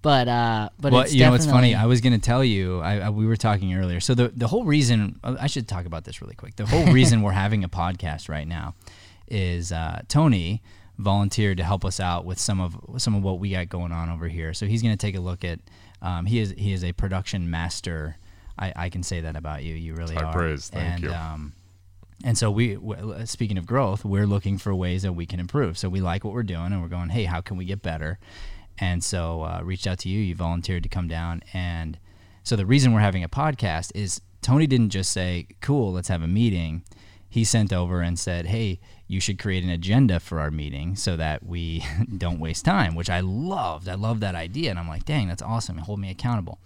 But 0.03 0.29
uh, 0.29 0.69
but 0.79 0.93
well, 0.93 1.01
it's 1.03 1.15
you 1.15 1.25
know 1.25 1.31
what's 1.31 1.47
funny? 1.47 1.75
I 1.75 1.87
was 1.87 2.03
going 2.03 2.13
to 2.13 2.25
tell 2.25 2.45
you. 2.45 2.81
I, 2.81 2.99
I 2.99 3.11
we 3.11 3.27
were 3.27 3.37
talking 3.37 3.75
earlier. 3.75 3.99
So 3.99 4.15
the 4.15 4.29
the 4.29 4.47
whole 4.47 4.65
reason 4.65 5.19
uh, 5.25 5.37
I 5.41 5.47
should 5.47 5.67
talk 5.67 5.87
about 5.87 6.05
this 6.05 6.21
really 6.21 6.35
quick. 6.35 6.57
The 6.57 6.67
whole 6.67 6.87
reason 6.93 7.23
we're 7.23 7.33
having 7.33 7.65
a 7.65 7.69
podcast 7.69 8.29
right 8.29 8.47
now 8.47 8.75
is 9.27 9.73
uh, 9.73 10.03
Tony 10.09 10.63
volunteered 10.99 11.57
to 11.57 11.65
help 11.65 11.85
us 11.85 11.99
out 11.99 12.27
with 12.27 12.39
some 12.39 12.61
of 12.61 12.77
some 12.99 13.15
of 13.15 13.23
what 13.23 13.39
we 13.39 13.53
got 13.53 13.71
going 13.71 13.91
on 13.91 14.11
over 14.11 14.29
here. 14.29 14.53
So 14.53 14.67
he's 14.67 14.83
going 14.83 14.97
to 14.97 15.07
take 15.07 15.17
a 15.17 15.21
look 15.21 15.45
at. 15.45 15.61
Um, 16.03 16.27
he 16.27 16.39
is 16.39 16.55
he 16.59 16.75
is 16.75 16.85
a 16.85 16.93
production 16.93 17.51
master. 17.51 18.19
I, 18.59 18.73
I 18.77 18.89
can 18.89 19.03
say 19.03 19.21
that 19.21 19.37
about 19.37 19.63
you. 19.63 19.75
You 19.75 19.95
really 19.95 20.15
High 20.15 20.25
are. 20.25 20.33
praise. 20.33 20.69
Thank 20.69 20.95
and, 20.95 21.03
you. 21.05 21.13
Um, 21.13 21.53
and 22.25 22.37
so 22.37 22.51
we, 22.51 22.75
w- 22.75 23.27
speaking 23.27 23.59
of 23.59 23.67
growth, 23.67 24.05
we're 24.05 24.27
looking 24.27 24.59
for 24.59 24.75
ways 24.75 25.03
that 25.03 25.13
we 25.13 25.27
can 25.27 25.39
improve. 25.39 25.79
So 25.79 25.89
we 25.89 26.01
like 26.01 26.25
what 26.25 26.35
we're 26.35 26.43
doing, 26.43 26.73
and 26.73 26.83
we're 26.83 26.89
going, 26.89 27.11
hey, 27.11 27.25
how 27.25 27.41
can 27.41 27.57
we 27.57 27.65
get 27.65 27.83
better? 27.83 28.19
And 28.79 29.03
so 29.03 29.43
uh, 29.43 29.61
reached 29.63 29.87
out 29.87 29.99
to 30.01 30.09
you. 30.09 30.21
You 30.21 30.35
volunteered 30.35 30.83
to 30.83 30.89
come 30.89 31.09
down, 31.09 31.43
and 31.53 31.99
so 32.43 32.57
the 32.57 32.67
reason 32.67 32.93
we're 32.93 33.01
having 33.01 33.23
a 33.23 33.29
podcast 33.29 33.93
is 33.95 34.21
Tony 34.41 34.67
didn't 34.67 34.91
just 34.91 35.13
say, 35.13 35.47
cool, 35.61 35.93
let's 35.93 36.09
have 36.09 36.23
a 36.23 36.29
meeting. 36.29 36.83
He 37.29 37.45
sent 37.45 37.73
over 37.73 38.01
and 38.01 38.19
said, 38.19 38.47
hey, 38.47 38.81
you 39.07 39.21
should 39.21 39.39
create 39.39 39.65
an 39.65 39.71
agenda 39.71 40.19
for 40.19 40.41
our 40.41 40.51
meeting 40.51 40.97
so 40.97 41.17
that 41.17 41.45
we 41.45 41.85
don't 42.17 42.41
waste 42.41 42.65
time, 42.65 42.95
which 42.95 43.11
I 43.11 43.21
loved. 43.21 43.89
I 43.89 43.95
loved 43.95 44.21
that 44.23 44.35
idea, 44.35 44.71
and 44.71 44.79
I'm 44.79 44.89
like, 44.89 45.05
dang, 45.05 45.29
that's 45.29 45.43
awesome. 45.43 45.79
Hold 45.79 46.01
me 46.01 46.11
accountable. 46.11 46.59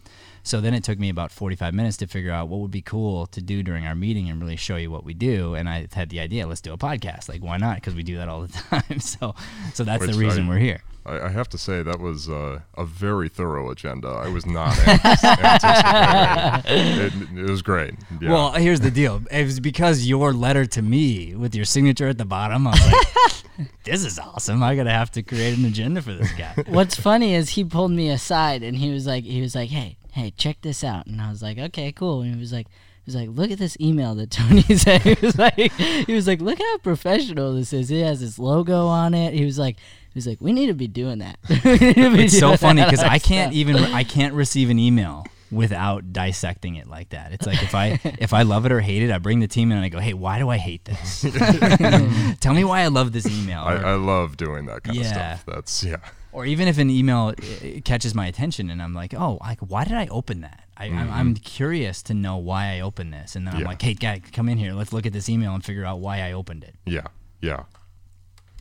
So 0.44 0.60
then 0.60 0.74
it 0.74 0.82
took 0.82 0.98
me 0.98 1.08
about 1.08 1.30
45 1.30 1.72
minutes 1.72 1.96
to 1.98 2.06
figure 2.06 2.32
out 2.32 2.48
what 2.48 2.60
would 2.60 2.70
be 2.70 2.82
cool 2.82 3.26
to 3.28 3.40
do 3.40 3.62
during 3.62 3.86
our 3.86 3.94
meeting 3.94 4.28
and 4.28 4.40
really 4.40 4.56
show 4.56 4.76
you 4.76 4.90
what 4.90 5.04
we 5.04 5.14
do. 5.14 5.54
And 5.54 5.68
I 5.68 5.86
had 5.92 6.10
the 6.10 6.20
idea, 6.20 6.46
let's 6.46 6.60
do 6.60 6.72
a 6.72 6.78
podcast. 6.78 7.28
Like, 7.28 7.42
why 7.42 7.58
not? 7.58 7.76
Because 7.76 7.94
we 7.94 8.02
do 8.02 8.16
that 8.16 8.28
all 8.28 8.42
the 8.42 8.48
time. 8.82 9.00
So, 9.00 9.34
so 9.72 9.84
that's 9.84 10.00
Which 10.00 10.10
the 10.12 10.18
reason 10.18 10.46
I- 10.46 10.48
we're 10.48 10.58
here. 10.58 10.82
I, 11.04 11.18
I 11.22 11.28
have 11.30 11.48
to 11.48 11.58
say 11.58 11.82
that 11.82 11.98
was 11.98 12.28
uh, 12.28 12.60
a 12.76 12.84
very 12.84 13.28
thorough 13.28 13.70
agenda. 13.72 14.06
I 14.06 14.28
was 14.28 14.46
not 14.46 14.78
anticipating. 14.88 17.28
it, 17.34 17.38
it 17.46 17.50
was 17.50 17.62
great. 17.62 17.94
Yeah. 18.20 18.30
Well, 18.30 18.52
here's 18.52 18.80
the 18.80 18.90
deal. 18.90 19.20
It 19.30 19.44
was 19.44 19.60
because 19.60 20.06
your 20.06 20.32
letter 20.32 20.64
to 20.66 20.82
me 20.82 21.34
with 21.34 21.54
your 21.54 21.64
signature 21.64 22.08
at 22.08 22.18
the 22.18 22.24
bottom. 22.24 22.66
I 22.66 22.70
was 22.70 23.44
like, 23.58 23.68
this 23.84 24.04
is 24.04 24.18
awesome. 24.18 24.62
I 24.62 24.76
gotta 24.76 24.90
have 24.90 25.10
to 25.12 25.22
create 25.22 25.58
an 25.58 25.64
agenda 25.64 26.02
for 26.02 26.12
this 26.14 26.32
guy. 26.34 26.54
What's 26.68 26.94
funny 26.94 27.34
is 27.34 27.50
he 27.50 27.64
pulled 27.64 27.90
me 27.90 28.08
aside 28.10 28.62
and 28.62 28.76
he 28.76 28.90
was 28.90 29.06
like, 29.06 29.24
he 29.24 29.40
was 29.40 29.54
like, 29.56 29.70
hey, 29.70 29.96
hey, 30.12 30.30
check 30.36 30.58
this 30.62 30.82
out. 30.84 31.06
And 31.06 31.20
I 31.20 31.28
was 31.30 31.42
like, 31.42 31.58
okay, 31.58 31.92
cool. 31.92 32.22
And 32.22 32.34
he 32.34 32.40
was 32.40 32.52
like, 32.52 32.68
he 32.68 33.02
was 33.06 33.16
like, 33.16 33.28
look 33.30 33.50
at 33.50 33.58
this 33.58 33.76
email 33.80 34.14
that 34.14 34.30
Tony 34.38 34.62
sent. 34.62 35.02
He 35.02 35.16
was 35.26 35.36
like, 35.36 35.72
he 35.72 36.14
was 36.14 36.26
like, 36.26 36.40
look 36.40 36.58
how 36.58 36.78
professional 36.78 37.54
this 37.54 37.72
is. 37.72 37.90
It 37.90 38.04
has 38.04 38.20
his 38.20 38.38
logo 38.38 38.86
on 38.86 39.12
it. 39.14 39.34
He 39.34 39.44
was 39.44 39.58
like, 39.58 39.76
he 39.78 40.16
was 40.18 40.26
like, 40.26 40.40
we 40.40 40.52
need 40.52 40.66
to 40.68 40.74
be 40.74 40.86
doing 40.86 41.18
that. 41.18 41.38
We 41.64 41.70
need 41.78 41.94
to 41.96 42.16
be 42.16 42.24
It's 42.24 42.38
so 42.38 42.56
funny 42.56 42.82
because 42.84 43.00
I 43.00 43.18
can't 43.18 43.48
ourselves." 43.52 43.56
even 43.56 43.76
I 43.76 44.04
can't 44.04 44.34
receive 44.34 44.70
an 44.70 44.78
email 44.78 45.24
without 45.50 46.12
dissecting 46.14 46.76
it 46.76 46.86
like 46.86 47.10
that. 47.10 47.32
It's 47.32 47.46
like 47.46 47.62
if 47.62 47.74
I 47.74 47.98
if 48.20 48.32
I 48.32 48.42
love 48.42 48.64
it 48.66 48.72
or 48.72 48.80
hate 48.80 49.02
it, 49.02 49.10
I 49.10 49.18
bring 49.18 49.40
the 49.40 49.48
team 49.48 49.70
in 49.72 49.76
and 49.78 49.84
I 49.84 49.88
go, 49.88 49.98
hey, 49.98 50.14
why 50.14 50.38
do 50.38 50.48
I 50.48 50.56
hate 50.58 50.84
this? 50.84 51.22
Tell 52.40 52.54
me 52.54 52.64
why 52.64 52.80
I 52.82 52.86
love 52.88 53.12
this 53.12 53.26
email. 53.26 53.60
I, 53.62 53.74
Or- 53.74 53.86
I 53.86 53.94
love 53.94 54.36
doing 54.36 54.66
that 54.66 54.82
kind 54.84 54.96
Yeah. 54.96 55.02
of 55.34 55.40
stuff. 55.40 55.44
That's 55.54 55.84
yeah. 55.84 55.96
Or 56.32 56.46
even 56.46 56.66
if 56.68 56.78
an 56.78 56.90
email 56.90 57.28
uh, 57.38 57.80
catches 57.84 58.14
my 58.14 58.26
attention 58.26 58.70
and 58.70 58.82
I'm 58.82 58.94
like, 58.94 59.14
oh, 59.14 59.38
like 59.40 59.60
why 59.60 59.84
did 59.84 59.94
I 59.94 60.06
open 60.08 60.40
that? 60.40 60.60
I, 60.76 60.86
I'm, 60.86 61.10
I'm 61.10 61.34
curious 61.34 62.02
to 62.04 62.14
know 62.14 62.36
why 62.38 62.74
I 62.74 62.80
opened 62.80 63.12
this, 63.12 63.36
and 63.36 63.46
then 63.46 63.54
I'm 63.54 63.62
like, 63.62 63.80
hey, 63.82 63.94
guy, 63.94 64.20
come 64.32 64.48
in 64.48 64.58
here. 64.58 64.72
Let's 64.72 64.92
look 64.92 65.06
at 65.06 65.12
this 65.12 65.28
email 65.28 65.54
and 65.54 65.64
figure 65.64 65.84
out 65.84 66.00
why 66.00 66.20
I 66.22 66.32
opened 66.32 66.64
it. 66.64 66.74
Yeah. 66.86 67.06
Yeah. 67.40 67.64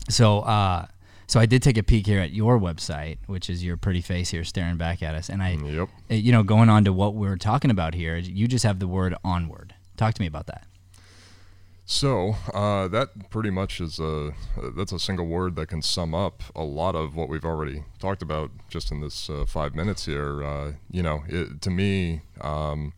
So, 0.09 0.39
uh, 0.41 0.87
so 1.27 1.39
I 1.39 1.45
did 1.45 1.63
take 1.63 1.77
a 1.77 1.83
peek 1.83 2.05
here 2.05 2.19
at 2.19 2.31
your 2.31 2.59
website, 2.59 3.17
which 3.27 3.49
is 3.49 3.63
your 3.63 3.77
pretty 3.77 4.01
face 4.01 4.29
here 4.29 4.43
staring 4.43 4.77
back 4.77 5.01
at 5.01 5.15
us, 5.15 5.29
and 5.29 5.41
I, 5.41 5.51
Yep. 5.53 5.89
uh, 6.11 6.13
you 6.13 6.31
know, 6.31 6.43
going 6.43 6.69
on 6.69 6.83
to 6.85 6.93
what 6.93 7.15
we're 7.15 7.37
talking 7.37 7.71
about 7.71 7.93
here, 7.95 8.17
you 8.17 8.47
just 8.47 8.65
have 8.65 8.79
the 8.79 8.87
word 8.87 9.15
onward. 9.23 9.73
Talk 9.97 10.13
to 10.15 10.21
me 10.21 10.27
about 10.27 10.47
that. 10.47 10.65
So 11.91 12.37
uh, 12.53 12.87
that 12.87 13.29
pretty 13.29 13.49
much 13.49 13.81
is 13.81 13.99
a 13.99 14.31
that's 14.77 14.93
a 14.93 14.97
single 14.97 15.27
word 15.27 15.57
that 15.57 15.67
can 15.67 15.81
sum 15.81 16.15
up 16.15 16.41
a 16.55 16.63
lot 16.63 16.95
of 16.95 17.17
what 17.17 17.27
we've 17.27 17.43
already 17.43 17.83
talked 17.99 18.21
about 18.21 18.49
just 18.69 18.93
in 18.93 19.01
this 19.01 19.29
uh, 19.29 19.43
five 19.45 19.75
minutes 19.75 20.05
here. 20.05 20.41
Uh, 20.41 20.71
you 20.89 21.03
know, 21.03 21.23
it, 21.27 21.61
to 21.61 21.69
me, 21.69 22.21
um, 22.39 22.93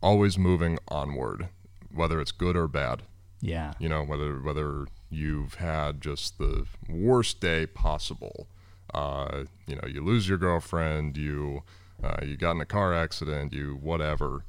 always 0.00 0.38
moving 0.38 0.78
onward, 0.86 1.48
whether 1.92 2.20
it's 2.20 2.30
good 2.30 2.56
or 2.56 2.68
bad. 2.68 3.02
Yeah. 3.40 3.72
You 3.80 3.88
know, 3.88 4.04
whether 4.04 4.40
whether 4.40 4.86
you've 5.10 5.54
had 5.54 6.00
just 6.00 6.38
the 6.38 6.66
worst 6.88 7.40
day 7.40 7.66
possible. 7.66 8.46
Uh, 8.94 9.46
you 9.66 9.74
know, 9.74 9.88
you 9.88 10.00
lose 10.04 10.28
your 10.28 10.38
girlfriend, 10.38 11.16
you 11.16 11.64
uh, 12.04 12.20
you 12.22 12.36
got 12.36 12.52
in 12.52 12.60
a 12.60 12.66
car 12.66 12.94
accident, 12.94 13.52
you 13.52 13.80
whatever. 13.82 14.44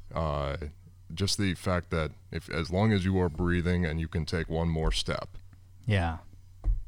Just 1.14 1.38
the 1.38 1.54
fact 1.54 1.90
that 1.90 2.12
if 2.30 2.48
as 2.50 2.70
long 2.70 2.92
as 2.92 3.04
you 3.04 3.18
are 3.20 3.28
breathing 3.28 3.84
and 3.84 4.00
you 4.00 4.08
can 4.08 4.24
take 4.24 4.48
one 4.48 4.68
more 4.68 4.92
step, 4.92 5.28
Yeah. 5.86 6.18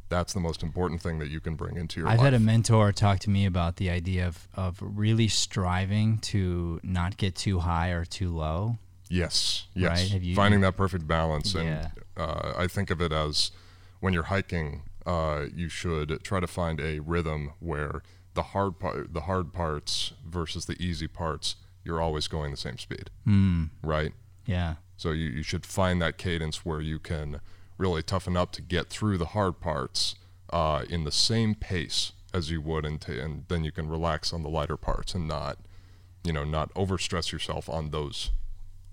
that's 0.08 0.32
the 0.32 0.40
most 0.40 0.62
important 0.62 1.02
thing 1.02 1.18
that 1.18 1.28
you 1.28 1.40
can 1.40 1.54
bring 1.56 1.76
into 1.76 2.00
your 2.00 2.08
I've 2.08 2.18
life. 2.18 2.24
had 2.26 2.34
a 2.34 2.38
mentor 2.40 2.92
talk 2.92 3.18
to 3.20 3.30
me 3.30 3.44
about 3.46 3.76
the 3.76 3.90
idea 3.90 4.26
of, 4.26 4.48
of 4.54 4.78
really 4.80 5.28
striving 5.28 6.18
to 6.18 6.80
not 6.82 7.16
get 7.16 7.34
too 7.34 7.60
high 7.60 7.90
or 7.90 8.04
too 8.04 8.30
low. 8.30 8.78
Yes, 9.10 9.66
yes. 9.74 10.12
Right? 10.12 10.22
You- 10.22 10.34
Finding 10.34 10.60
that 10.62 10.76
perfect 10.76 11.06
balance, 11.06 11.54
Yeah. 11.54 11.60
and 11.62 11.90
uh, 12.16 12.52
I 12.56 12.66
think 12.66 12.90
of 12.90 13.00
it 13.02 13.12
as 13.12 13.50
when 14.00 14.12
you're 14.14 14.24
hiking, 14.24 14.82
uh, 15.06 15.46
you 15.54 15.68
should 15.68 16.22
try 16.24 16.40
to 16.40 16.46
find 16.46 16.80
a 16.80 17.00
rhythm 17.00 17.52
where 17.60 18.02
the 18.34 18.42
hard 18.42 18.78
part, 18.78 19.12
the 19.12 19.22
hard 19.22 19.52
parts 19.52 20.12
versus 20.26 20.64
the 20.66 20.80
easy 20.82 21.06
parts, 21.06 21.56
you're 21.84 22.00
always 22.00 22.28
going 22.28 22.50
the 22.50 22.56
same 22.56 22.78
speed, 22.78 23.10
Mm, 23.26 23.70
right? 23.82 24.12
yeah. 24.46 24.74
So 24.96 25.10
you, 25.10 25.28
you 25.28 25.42
should 25.42 25.66
find 25.66 26.00
that 26.02 26.18
cadence 26.18 26.64
where 26.64 26.80
you 26.80 26.98
can 26.98 27.40
really 27.78 28.02
toughen 28.02 28.36
up 28.36 28.52
to 28.52 28.62
get 28.62 28.88
through 28.88 29.18
the 29.18 29.26
hard 29.26 29.60
parts 29.60 30.14
uh, 30.50 30.84
in 30.88 31.04
the 31.04 31.10
same 31.12 31.54
pace 31.54 32.12
as 32.32 32.50
you 32.50 32.60
would, 32.60 32.84
and, 32.84 33.00
t- 33.00 33.18
and 33.18 33.44
then 33.48 33.64
you 33.64 33.72
can 33.72 33.88
relax 33.88 34.32
on 34.32 34.42
the 34.42 34.48
lighter 34.48 34.76
parts 34.76 35.14
and 35.14 35.26
not, 35.28 35.58
you 36.22 36.32
know, 36.32 36.44
not 36.44 36.72
overstress 36.74 37.32
yourself 37.32 37.68
on 37.68 37.90
those, 37.90 38.30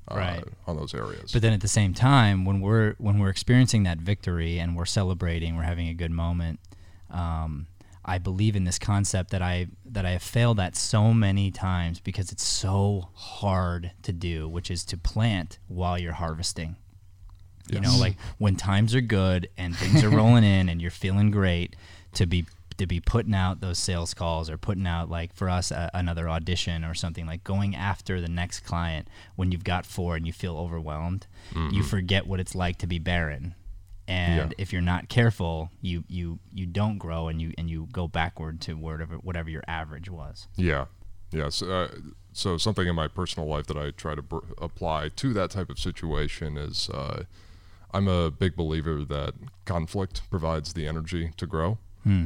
uh, 0.10 0.16
Right. 0.16 0.44
on 0.68 0.76
those 0.78 0.94
areas. 0.94 1.32
But 1.32 1.42
then 1.44 1.54
at 1.54 1.62
the 1.62 1.68
same 1.68 1.94
time, 1.94 2.46
when 2.46 2.60
we're 2.62 2.96
when 2.98 3.20
we're 3.20 3.30
experiencing 3.30 3.84
that 3.84 4.00
victory 4.00 4.60
and 4.60 4.76
we're 4.76 4.86
celebrating, 4.86 5.56
we're 5.56 5.64
having 5.64 5.88
a 5.88 5.94
good 5.94 6.12
moment. 6.12 6.60
Um, 7.12 7.68
I 8.04 8.18
believe 8.18 8.56
in 8.56 8.64
this 8.64 8.80
concept 8.80 9.32
that 9.32 9.42
I 9.42 9.68
that 9.86 10.06
I 10.06 10.12
have 10.12 10.24
failed 10.24 10.60
at 10.60 10.76
so 10.76 11.14
many 11.14 11.52
times 11.52 12.00
because 12.00 12.32
it's 12.32 12.46
so 12.46 13.10
hard 13.14 13.92
to 14.04 14.12
do, 14.12 14.50
which 14.50 14.72
is 14.72 14.84
to 14.86 14.98
plant 14.98 15.60
while 15.68 16.00
you're 16.00 16.14
harvesting. 16.14 16.76
You 17.70 17.80
know, 17.80 17.96
like 17.98 18.18
when 18.38 18.56
times 18.56 18.96
are 18.96 19.02
good 19.02 19.48
and 19.58 19.76
things 19.76 20.04
are 20.04 20.10
rolling 20.10 20.44
in 20.44 20.68
and 20.68 20.82
you're 20.82 20.92
feeling 20.92 21.32
great, 21.32 21.76
to 22.14 22.26
be 22.26 22.46
to 22.78 22.88
be 22.88 23.00
putting 23.00 23.36
out 23.36 23.62
those 23.62 23.78
sales 23.78 24.14
calls 24.16 24.50
or 24.50 24.58
putting 24.58 24.88
out 24.88 25.10
like 25.10 25.34
for 25.36 25.48
us 25.48 25.70
a, 25.70 25.92
another 25.94 26.28
audition 26.28 26.84
or 26.84 26.96
something 26.96 27.28
like 27.28 27.44
going 27.44 27.76
after 27.76 28.20
the 28.20 28.28
next 28.28 28.62
client 28.62 29.08
when 29.36 29.52
you've 29.52 29.64
got 29.64 29.86
four 29.86 30.16
and 30.16 30.26
you 30.26 30.34
feel 30.34 30.58
overwhelmed, 30.58 31.28
you 31.54 31.60
mm-hmm. 31.60 31.82
forget 31.82 32.26
what 32.26 32.40
it's 32.40 32.56
like 32.56 32.78
to 32.78 32.88
be 32.88 32.98
barren. 32.98 33.54
And 34.08 34.52
Yeah. 34.52 34.56
if 34.58 34.74
you're 34.74 34.82
not 34.82 35.08
careful, 35.10 35.70
you, 35.82 36.04
you 36.08 36.40
you 36.54 36.66
don't 36.66 36.98
grow 36.98 37.28
and 37.28 37.42
you 37.42 37.54
and 37.58 37.70
you 37.70 37.88
go 37.92 38.08
backward 38.08 38.60
to 38.62 38.74
whatever 38.76 39.16
whatever 39.16 39.50
your 39.50 39.64
average 39.68 40.10
was. 40.10 40.48
Yeah, 40.56 40.86
yes. 41.32 41.62
Uh, 41.62 41.96
so 42.34 42.58
something 42.58 42.88
in 42.88 42.96
my 42.96 43.08
personal 43.08 43.48
life 43.48 43.68
that 43.68 43.78
I 43.78 43.92
try 43.92 44.16
to 44.16 44.22
br- 44.22 44.40
apply 44.58 45.10
to 45.10 45.34
that 45.34 45.52
type 45.52 45.70
of 45.70 45.78
situation 45.80 46.58
is 46.58 46.90
uh, 46.90 47.24
I'm 47.94 48.08
a 48.08 48.32
big 48.32 48.56
believer 48.56 49.04
that 49.06 49.34
conflict 49.66 50.30
provides 50.30 50.74
the 50.74 50.88
energy 50.88 51.32
to 51.38 51.46
grow. 51.46 51.78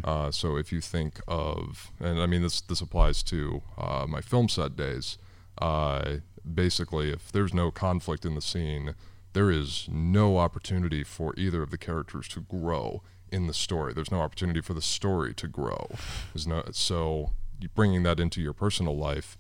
Uh, 0.06 0.32
so 0.32 0.56
if 0.56 0.72
you 0.72 0.80
think 0.80 1.20
of, 1.28 1.92
and 2.00 2.22
I 2.22 2.26
mean 2.28 2.42
this 2.42 2.62
this 2.62 2.80
applies 2.80 3.22
to 3.24 3.62
uh, 3.78 4.06
my 4.08 4.22
film 4.22 4.48
set 4.48 4.78
days. 4.78 5.18
Uh, 5.62 6.18
basically, 6.54 7.10
if 7.12 7.32
there's 7.32 7.54
no 7.54 7.72
conflict 7.72 8.26
in 8.26 8.36
the 8.36 8.42
scene, 8.42 8.96
there 9.36 9.52
is 9.52 9.88
no 9.92 10.38
opportunity 10.38 11.04
for 11.04 11.34
either 11.36 11.62
of 11.62 11.70
the 11.70 11.78
characters 11.78 12.26
to 12.30 12.40
grow 12.40 13.04
in 13.34 13.48
the 13.48 13.54
story. 13.54 13.94
There's 13.94 14.10
no 14.10 14.22
opportunity 14.22 14.62
for 14.62 14.74
the 14.74 14.82
story 14.82 15.34
to 15.34 15.48
grow. 15.48 15.90
There's 16.34 16.48
no 16.48 16.64
so 16.72 17.32
bringing 17.76 18.04
that 18.04 18.18
into 18.18 18.42
your 18.42 18.54
personal 18.54 18.98
life. 18.98 19.38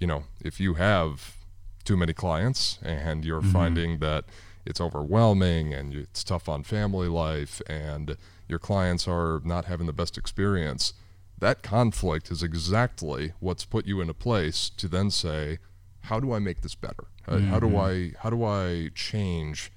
You 0.00 0.06
know, 0.06 0.24
if 0.40 0.60
you 0.60 0.74
have 0.74 1.36
too 1.84 1.94
many 1.94 2.14
clients 2.14 2.78
and 2.82 3.22
you're 3.22 3.42
mm-hmm. 3.42 3.52
finding 3.52 3.98
that 3.98 4.24
it's 4.64 4.80
overwhelming 4.80 5.74
and 5.74 5.94
it's 5.94 6.24
tough 6.24 6.48
on 6.48 6.62
family 6.62 7.08
life 7.08 7.60
and 7.66 8.16
your 8.48 8.58
clients 8.58 9.06
are 9.06 9.42
not 9.44 9.66
having 9.66 9.86
the 9.86 9.92
best 9.92 10.16
experience, 10.16 10.94
that 11.38 11.62
conflict 11.62 12.30
is 12.30 12.42
exactly 12.42 13.34
what's 13.40 13.66
put 13.66 13.84
you 13.84 14.00
in 14.00 14.08
a 14.08 14.14
place 14.14 14.70
to 14.70 14.88
then 14.88 15.10
say, 15.10 15.58
how 16.04 16.20
do 16.20 16.32
I 16.32 16.38
make 16.38 16.60
this 16.62 16.74
better? 16.74 17.04
Uh, 17.26 17.38
How 17.40 17.58
do 17.58 17.76
I 17.76 18.12
how 18.20 18.30
do 18.30 18.44
I 18.44 18.90
change 18.94 19.72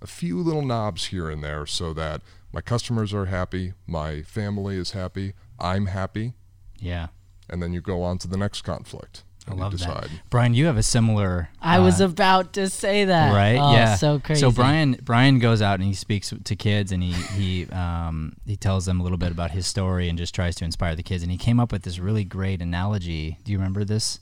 a 0.00 0.06
few 0.06 0.40
little 0.40 0.62
knobs 0.64 1.06
here 1.06 1.28
and 1.30 1.42
there 1.42 1.66
so 1.66 1.92
that 1.94 2.20
my 2.52 2.60
customers 2.60 3.12
are 3.12 3.26
happy, 3.26 3.72
my 3.86 4.22
family 4.22 4.76
is 4.76 4.92
happy, 4.92 5.34
I'm 5.58 5.86
happy, 5.86 6.34
Yeah. 6.78 7.08
and 7.50 7.60
then 7.62 7.72
you 7.72 7.80
go 7.80 8.02
on 8.02 8.18
to 8.18 8.28
the 8.28 8.36
next 8.36 8.62
conflict. 8.62 9.24
I 9.46 9.50
and 9.50 9.58
you 9.58 9.62
love 9.64 9.72
decide. 9.72 10.04
that. 10.04 10.30
Brian, 10.30 10.54
you 10.54 10.64
have 10.66 10.76
a 10.78 10.82
similar. 10.82 11.50
I 11.60 11.78
was 11.80 12.00
uh, 12.00 12.04
about 12.06 12.52
to 12.54 12.70
say 12.70 13.04
that. 13.04 13.34
right. 13.34 13.58
Oh, 13.60 13.72
yeah. 13.72 13.96
So 13.96 14.18
crazy. 14.18 14.40
So 14.40 14.50
Brian 14.50 14.96
Brian 15.02 15.38
goes 15.38 15.60
out 15.60 15.74
and 15.80 15.84
he 15.84 15.92
speaks 15.94 16.32
to 16.44 16.56
kids 16.56 16.92
and 16.92 17.02
he 17.02 17.12
he 17.12 17.66
um, 17.70 18.36
he 18.46 18.56
tells 18.56 18.86
them 18.86 19.00
a 19.00 19.02
little 19.02 19.18
bit 19.18 19.32
about 19.32 19.50
his 19.50 19.66
story 19.66 20.08
and 20.08 20.16
just 20.16 20.34
tries 20.34 20.54
to 20.56 20.64
inspire 20.64 20.94
the 20.96 21.02
kids. 21.02 21.22
And 21.22 21.30
he 21.30 21.36
came 21.36 21.60
up 21.60 21.72
with 21.72 21.82
this 21.82 21.98
really 21.98 22.24
great 22.24 22.62
analogy. 22.62 23.36
Do 23.44 23.52
you 23.52 23.58
remember 23.58 23.84
this? 23.84 24.20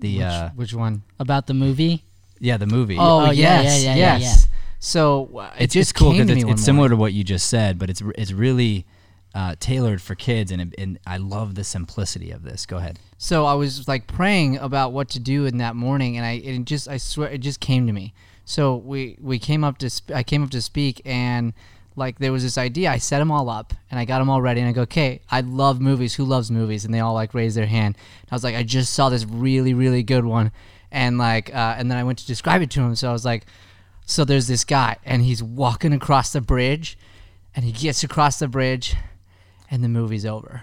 The 0.00 0.18
which, 0.18 0.24
uh, 0.26 0.50
which 0.54 0.74
one? 0.74 1.02
about 1.18 1.46
the 1.46 1.54
movie. 1.54 2.04
yeah, 2.40 2.56
the 2.56 2.66
movie. 2.66 2.96
Oh, 2.98 3.26
Oh, 3.26 3.30
yes, 3.30 3.82
yeah, 3.82 3.94
yeah, 3.94 3.96
yeah, 3.96 4.16
yes. 4.18 4.46
So 4.80 5.28
uh, 5.36 5.50
it 5.58 5.64
it's 5.64 5.74
just 5.74 5.90
it's 5.90 5.98
cool 5.98 6.12
because 6.12 6.30
it's, 6.30 6.44
it's 6.44 6.64
similar 6.64 6.88
to 6.88 6.96
what 6.96 7.12
you 7.12 7.24
just 7.24 7.48
said, 7.48 7.78
but 7.78 7.90
it's 7.90 8.00
it's 8.16 8.30
really 8.32 8.86
uh, 9.34 9.56
tailored 9.58 10.00
for 10.00 10.14
kids, 10.14 10.50
and 10.52 10.62
it, 10.62 10.74
and 10.78 10.98
I 11.06 11.16
love 11.16 11.54
the 11.56 11.64
simplicity 11.64 12.30
of 12.30 12.44
this. 12.44 12.64
Go 12.64 12.76
ahead. 12.76 12.98
So 13.18 13.44
I 13.44 13.54
was 13.54 13.88
like 13.88 14.06
praying 14.06 14.58
about 14.58 14.92
what 14.92 15.08
to 15.10 15.20
do 15.20 15.46
in 15.46 15.58
that 15.58 15.74
morning, 15.74 16.16
and 16.16 16.24
I 16.24 16.32
it 16.34 16.64
just 16.64 16.88
I 16.88 16.96
swear 16.98 17.28
it 17.28 17.38
just 17.38 17.58
came 17.60 17.86
to 17.88 17.92
me. 17.92 18.14
So 18.44 18.76
we 18.76 19.18
we 19.20 19.38
came 19.40 19.64
up 19.64 19.78
to 19.78 19.90
sp- 19.90 20.14
I 20.14 20.22
came 20.22 20.44
up 20.44 20.50
to 20.50 20.62
speak, 20.62 21.02
and 21.04 21.52
like 21.98 22.18
there 22.18 22.32
was 22.32 22.42
this 22.42 22.56
idea. 22.56 22.90
I 22.90 22.98
set 22.98 23.18
them 23.18 23.30
all 23.30 23.50
up, 23.50 23.74
and 23.90 23.98
I 23.98 24.04
got 24.04 24.20
them 24.20 24.30
all 24.30 24.40
ready, 24.40 24.60
and 24.60 24.68
I 24.68 24.72
go, 24.72 24.82
okay, 24.82 25.20
I 25.30 25.40
love 25.40 25.80
movies. 25.80 26.14
Who 26.14 26.24
loves 26.24 26.50
movies? 26.50 26.84
And 26.84 26.94
they 26.94 27.00
all 27.00 27.14
like 27.14 27.34
raised 27.34 27.56
their 27.56 27.66
hand. 27.66 27.96
And 28.22 28.28
I 28.32 28.34
was 28.34 28.44
like, 28.44 28.54
I 28.54 28.62
just 28.62 28.94
saw 28.94 29.08
this 29.08 29.24
really 29.24 29.74
really 29.74 30.02
good 30.02 30.24
one, 30.24 30.52
and 30.90 31.18
like 31.18 31.54
uh, 31.54 31.74
and 31.76 31.90
then 31.90 31.98
I 31.98 32.04
went 32.04 32.18
to 32.20 32.26
describe 32.26 32.62
it 32.62 32.70
to 32.70 32.80
him. 32.80 32.94
So 32.94 33.10
I 33.10 33.12
was 33.12 33.24
like, 33.24 33.46
so 34.06 34.24
there's 34.24 34.46
this 34.46 34.64
guy, 34.64 34.96
and 35.04 35.22
he's 35.22 35.42
walking 35.42 35.92
across 35.92 36.32
the 36.32 36.40
bridge, 36.40 36.96
and 37.54 37.64
he 37.64 37.72
gets 37.72 38.02
across 38.02 38.38
the 38.38 38.48
bridge, 38.48 38.94
and 39.70 39.84
the 39.84 39.88
movie's 39.88 40.24
over 40.24 40.62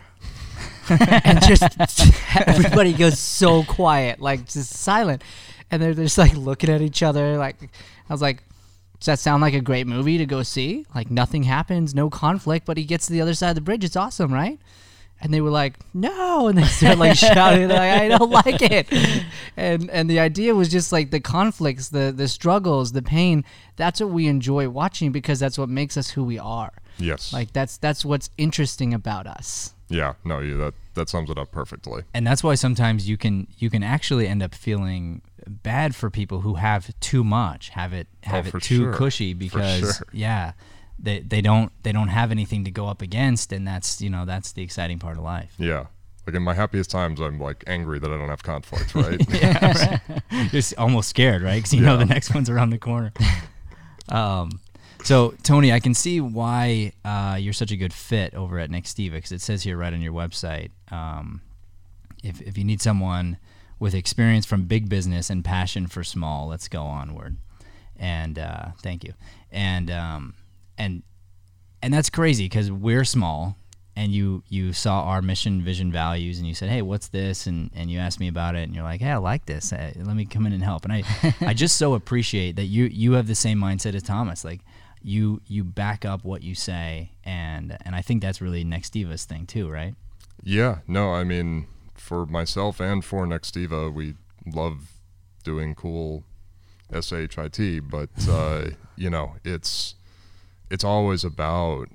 and 0.89 1.41
just 1.43 1.63
everybody 2.47 2.93
goes 2.93 3.19
so 3.19 3.63
quiet, 3.63 4.19
like 4.19 4.45
just 4.47 4.71
silent, 4.71 5.23
and 5.71 5.81
they're 5.81 5.93
just 5.93 6.17
like 6.17 6.35
looking 6.35 6.69
at 6.69 6.81
each 6.81 7.01
other. 7.01 7.37
Like 7.37 7.55
I 7.63 8.13
was 8.13 8.21
like, 8.21 8.43
does 8.99 9.05
that 9.05 9.19
sound 9.19 9.41
like 9.41 9.53
a 9.53 9.61
great 9.61 9.87
movie 9.87 10.17
to 10.17 10.25
go 10.25 10.43
see? 10.43 10.85
Like 10.93 11.11
nothing 11.11 11.43
happens, 11.43 11.93
no 11.93 12.09
conflict, 12.09 12.65
but 12.65 12.77
he 12.77 12.83
gets 12.83 13.07
to 13.07 13.13
the 13.13 13.21
other 13.21 13.33
side 13.33 13.49
of 13.49 13.55
the 13.55 13.61
bridge. 13.61 13.83
It's 13.83 13.95
awesome, 13.95 14.33
right? 14.33 14.59
And 15.21 15.33
they 15.33 15.41
were 15.41 15.49
like, 15.49 15.75
no, 15.93 16.47
and 16.49 16.57
they 16.57 16.63
started 16.63 16.99
like 16.99 17.17
shouting, 17.17 17.69
like, 17.69 17.79
I 17.79 18.07
don't 18.09 18.31
like 18.45 18.61
it. 18.61 18.87
And 19.55 19.89
and 19.89 20.09
the 20.09 20.19
idea 20.19 20.55
was 20.55 20.69
just 20.69 20.91
like 20.91 21.11
the 21.11 21.19
conflicts, 21.19 21.89
the 21.89 22.13
the 22.15 22.27
struggles, 22.27 22.91
the 22.91 23.01
pain. 23.01 23.45
That's 23.75 24.01
what 24.01 24.09
we 24.09 24.27
enjoy 24.27 24.69
watching 24.69 25.11
because 25.11 25.39
that's 25.39 25.57
what 25.57 25.69
makes 25.69 25.97
us 25.97 26.09
who 26.09 26.23
we 26.23 26.39
are. 26.39 26.71
Yes. 26.97 27.33
Like 27.33 27.53
that's 27.53 27.77
that's 27.77 28.03
what's 28.05 28.29
interesting 28.37 28.93
about 28.93 29.27
us. 29.27 29.74
Yeah. 29.89 30.13
No, 30.23 30.39
you 30.39 30.57
that 30.57 30.73
that 30.95 31.09
sums 31.09 31.29
it 31.29 31.37
up 31.37 31.51
perfectly. 31.51 32.03
and 32.13 32.25
that's 32.25 32.43
why 32.43 32.55
sometimes 32.55 33.07
you 33.09 33.17
can 33.17 33.47
you 33.57 33.69
can 33.69 33.83
actually 33.83 34.27
end 34.27 34.41
up 34.43 34.55
feeling 34.55 35.21
bad 35.47 35.95
for 35.95 36.09
people 36.09 36.41
who 36.41 36.55
have 36.55 36.97
too 36.99 37.23
much 37.23 37.69
have 37.69 37.93
it 37.93 38.07
have 38.23 38.45
Oh, 38.53 38.57
it 38.57 38.63
too 38.63 38.77
sure. 38.77 38.93
cushy 38.93 39.33
because 39.33 39.97
sure. 39.97 40.07
yeah 40.11 40.53
they 40.97 41.19
they 41.19 41.41
don't 41.41 41.71
they 41.83 41.91
don't 41.91 42.07
have 42.07 42.31
anything 42.31 42.63
to 42.65 42.71
go 42.71 42.87
up 42.87 43.01
against 43.01 43.51
and 43.53 43.67
that's 43.67 44.01
you 44.01 44.09
know 44.09 44.25
that's 44.25 44.53
the 44.53 44.63
exciting 44.63 44.97
part 44.99 45.17
of 45.17 45.23
life 45.23 45.53
Yeah. 45.57 45.85
Like 46.25 46.33
in 46.35 46.41
my 46.41 46.55
happiest 46.55 46.89
times, 46.89 47.19
I'm 47.21 47.39
like 47.39 47.63
angry 47.67 47.99
that 47.99 48.09
I 48.11 48.17
don't 48.17 48.29
have 48.29 48.41
conflict, 48.41 48.95
right? 49.03 49.21
you're 50.51 50.63
almost 50.79 51.09
scared 51.09 51.43
right 51.43 51.57
because 51.57 51.71
you 51.75 51.81
know 51.81 51.97
the 51.97 52.05
next 52.05 52.33
one's 52.33 52.49
around 52.49 52.71
the 52.71 52.79
corner 52.79 53.13
um 54.09 54.49
so 55.05 55.33
tony 55.43 55.71
i 55.71 55.79
can 55.79 55.93
see 55.93 56.19
why 56.19 56.91
uh, 57.05 57.37
you're 57.39 57.53
such 57.53 57.71
a 57.71 57.77
good 57.77 57.93
fit 57.93 58.33
over 58.33 58.59
at 58.59 58.69
nextiva 58.69 59.13
because 59.13 59.31
it 59.31 59.41
says 59.41 59.63
here 59.63 59.77
right 59.77 59.93
on 59.93 60.01
your 60.01 60.13
website 60.13 60.71
um, 60.91 61.41
if, 62.23 62.41
if 62.41 62.57
you 62.57 62.63
need 62.63 62.81
someone 62.81 63.37
with 63.79 63.93
experience 63.93 64.45
from 64.45 64.65
big 64.65 64.89
business 64.89 65.29
and 65.29 65.43
passion 65.43 65.87
for 65.87 66.03
small 66.03 66.47
let's 66.47 66.67
go 66.67 66.83
onward. 66.83 67.37
And 67.97 68.37
uh, 68.37 68.67
thank 68.81 69.03
you. 69.03 69.13
And 69.51 69.89
um, 69.89 70.33
and 70.77 71.03
and 71.81 71.93
that's 71.93 72.09
crazy 72.09 72.45
because 72.45 72.71
we're 72.71 73.05
small 73.05 73.57
and 73.95 74.11
you 74.11 74.43
you 74.49 74.73
saw 74.73 75.03
our 75.03 75.21
mission 75.21 75.61
vision 75.61 75.91
values 75.91 76.37
and 76.39 76.47
you 76.47 76.53
said 76.53 76.69
hey 76.69 76.81
what's 76.81 77.07
this? 77.07 77.47
And 77.47 77.71
and 77.73 77.89
you 77.89 77.99
asked 77.99 78.19
me 78.19 78.27
about 78.27 78.55
it 78.55 78.63
and 78.63 78.75
you're 78.75 78.83
like 78.83 79.01
hey 79.01 79.11
i 79.11 79.17
like 79.17 79.45
this. 79.45 79.71
Uh, 79.71 79.93
let 79.95 80.15
me 80.15 80.25
come 80.25 80.45
in 80.45 80.53
and 80.53 80.63
help. 80.63 80.83
And 80.83 80.93
i 80.93 81.03
i 81.41 81.53
just 81.53 81.77
so 81.77 81.93
appreciate 81.93 82.55
that 82.57 82.65
you 82.65 82.85
you 82.85 83.13
have 83.13 83.27
the 83.27 83.35
same 83.35 83.59
mindset 83.59 83.95
as 83.95 84.03
thomas. 84.03 84.43
Like 84.43 84.61
you 85.05 85.41
you 85.47 85.63
back 85.63 86.03
up 86.03 86.23
what 86.25 86.41
you 86.41 86.55
say 86.55 87.11
and 87.23 87.77
and 87.85 87.95
i 87.95 88.01
think 88.01 88.21
that's 88.21 88.41
really 88.41 88.65
nextiva's 88.65 89.25
thing 89.25 89.45
too 89.45 89.69
right 89.69 89.95
Yeah, 90.43 90.79
no, 90.87 91.13
I 91.13 91.23
mean, 91.23 91.67
for 91.95 92.25
myself 92.25 92.79
and 92.79 93.03
for 93.03 93.25
Nextiva, 93.25 93.91
we 93.91 94.15
love 94.45 94.91
doing 95.43 95.73
cool 95.75 96.23
SHIT, 96.91 97.89
but 97.89 98.09
uh, 98.29 98.65
you 98.95 99.09
know, 99.09 99.35
it's 99.43 99.95
it's 100.69 100.83
always 100.83 101.23
about 101.23 101.87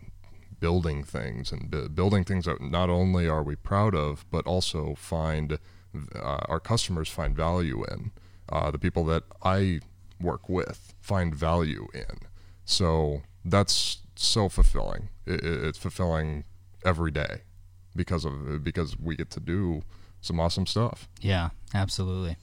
building 0.58 1.04
things 1.04 1.52
and 1.52 1.70
bu- 1.70 1.88
building 1.88 2.24
things 2.24 2.44
that 2.46 2.60
not 2.60 2.90
only 2.90 3.28
are 3.28 3.42
we 3.42 3.56
proud 3.56 3.94
of, 3.94 4.24
but 4.30 4.46
also 4.46 4.94
find 4.96 5.58
uh, 6.14 6.40
our 6.48 6.60
customers 6.60 7.08
find 7.08 7.36
value 7.36 7.84
in. 7.84 8.10
Uh, 8.48 8.70
the 8.70 8.78
people 8.78 9.04
that 9.04 9.22
I 9.44 9.80
work 10.20 10.48
with 10.48 10.94
find 11.00 11.34
value 11.34 11.86
in. 11.94 12.29
So 12.64 13.22
that's 13.44 13.98
so 14.16 14.48
fulfilling. 14.48 15.08
It, 15.26 15.42
it- 15.44 15.64
it's 15.64 15.78
fulfilling 15.78 16.44
every 16.84 17.10
day 17.10 17.42
because 17.94 18.24
of 18.24 18.62
because 18.64 18.98
we 18.98 19.16
get 19.16 19.30
to 19.30 19.40
do 19.40 19.82
some 20.20 20.38
awesome 20.40 20.66
stuff. 20.66 21.08
Yeah, 21.20 21.50
absolutely. 21.74 22.36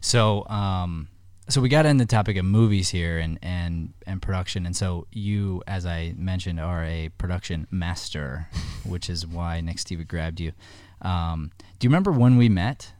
So, 0.00 0.46
um, 0.48 1.08
so 1.48 1.60
we 1.60 1.68
got 1.68 1.86
in 1.86 1.96
the 1.96 2.06
topic 2.06 2.36
of 2.36 2.44
movies 2.44 2.90
here 2.90 3.18
and 3.18 3.38
and 3.42 3.92
and 4.06 4.20
production, 4.22 4.66
and 4.66 4.76
so 4.76 5.06
you, 5.12 5.62
as 5.66 5.84
I 5.86 6.14
mentioned, 6.16 6.60
are 6.60 6.84
a 6.84 7.08
production 7.18 7.66
master, 7.70 8.48
which 8.84 9.08
is 9.10 9.26
why 9.26 9.60
Nextiva 9.64 10.06
grabbed 10.06 10.40
you. 10.40 10.52
Um, 11.00 11.50
do 11.78 11.86
you 11.86 11.88
remember 11.90 12.12
when 12.12 12.36
we 12.36 12.48
met? 12.48 12.92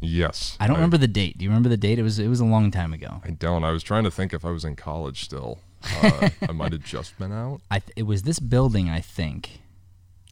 Yes. 0.00 0.56
I 0.60 0.66
don't 0.66 0.76
remember 0.76 0.98
the 0.98 1.08
date. 1.08 1.38
Do 1.38 1.44
you 1.44 1.50
remember 1.50 1.68
the 1.70 1.76
date? 1.78 1.98
It 1.98 2.02
was 2.02 2.18
it 2.18 2.28
was 2.28 2.40
a 2.40 2.44
long 2.44 2.70
time 2.70 2.92
ago. 2.92 3.20
I 3.24 3.30
don't. 3.30 3.64
I 3.64 3.70
was 3.72 3.82
trying 3.82 4.04
to 4.04 4.10
think 4.10 4.32
if 4.34 4.44
I 4.44 4.50
was 4.50 4.64
in 4.64 4.76
college 4.76 5.24
still. 5.24 5.58
Uh, 5.84 6.28
I 6.48 6.52
might 6.52 6.72
have 6.72 6.84
just 6.84 7.18
been 7.18 7.32
out. 7.32 7.60
I 7.70 7.78
th- 7.80 7.92
it 7.96 8.02
was 8.04 8.22
this 8.22 8.38
building, 8.40 8.88
I 8.88 9.00
think. 9.00 9.60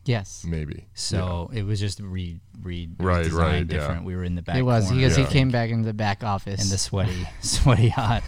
Yes. 0.04 0.44
Maybe. 0.46 0.86
So 0.94 1.50
it 1.54 1.62
was 1.64 1.80
just 1.80 1.98
re 2.00 2.38
re 2.62 2.82
it 2.84 2.98
was 2.98 3.06
Right, 3.06 3.24
designed 3.24 3.40
right, 3.40 3.56
yeah. 3.58 3.62
different. 3.80 4.04
We 4.04 4.14
were 4.16 4.24
in 4.24 4.34
the 4.34 4.42
back. 4.42 4.56
it 4.56 4.62
was 4.62 4.84
corner, 4.86 5.00
because 5.00 5.16
I 5.16 5.22
Yeah. 5.22 5.26
he 5.28 5.32
came 5.32 5.50
back 5.50 5.70
into 5.70 5.86
the 5.86 5.94
back 5.94 6.22
office. 6.22 6.62
in 6.62 6.68
the 6.70 6.76
sweaty 6.78 7.26
sweaty 7.40 7.88
hot 7.88 8.22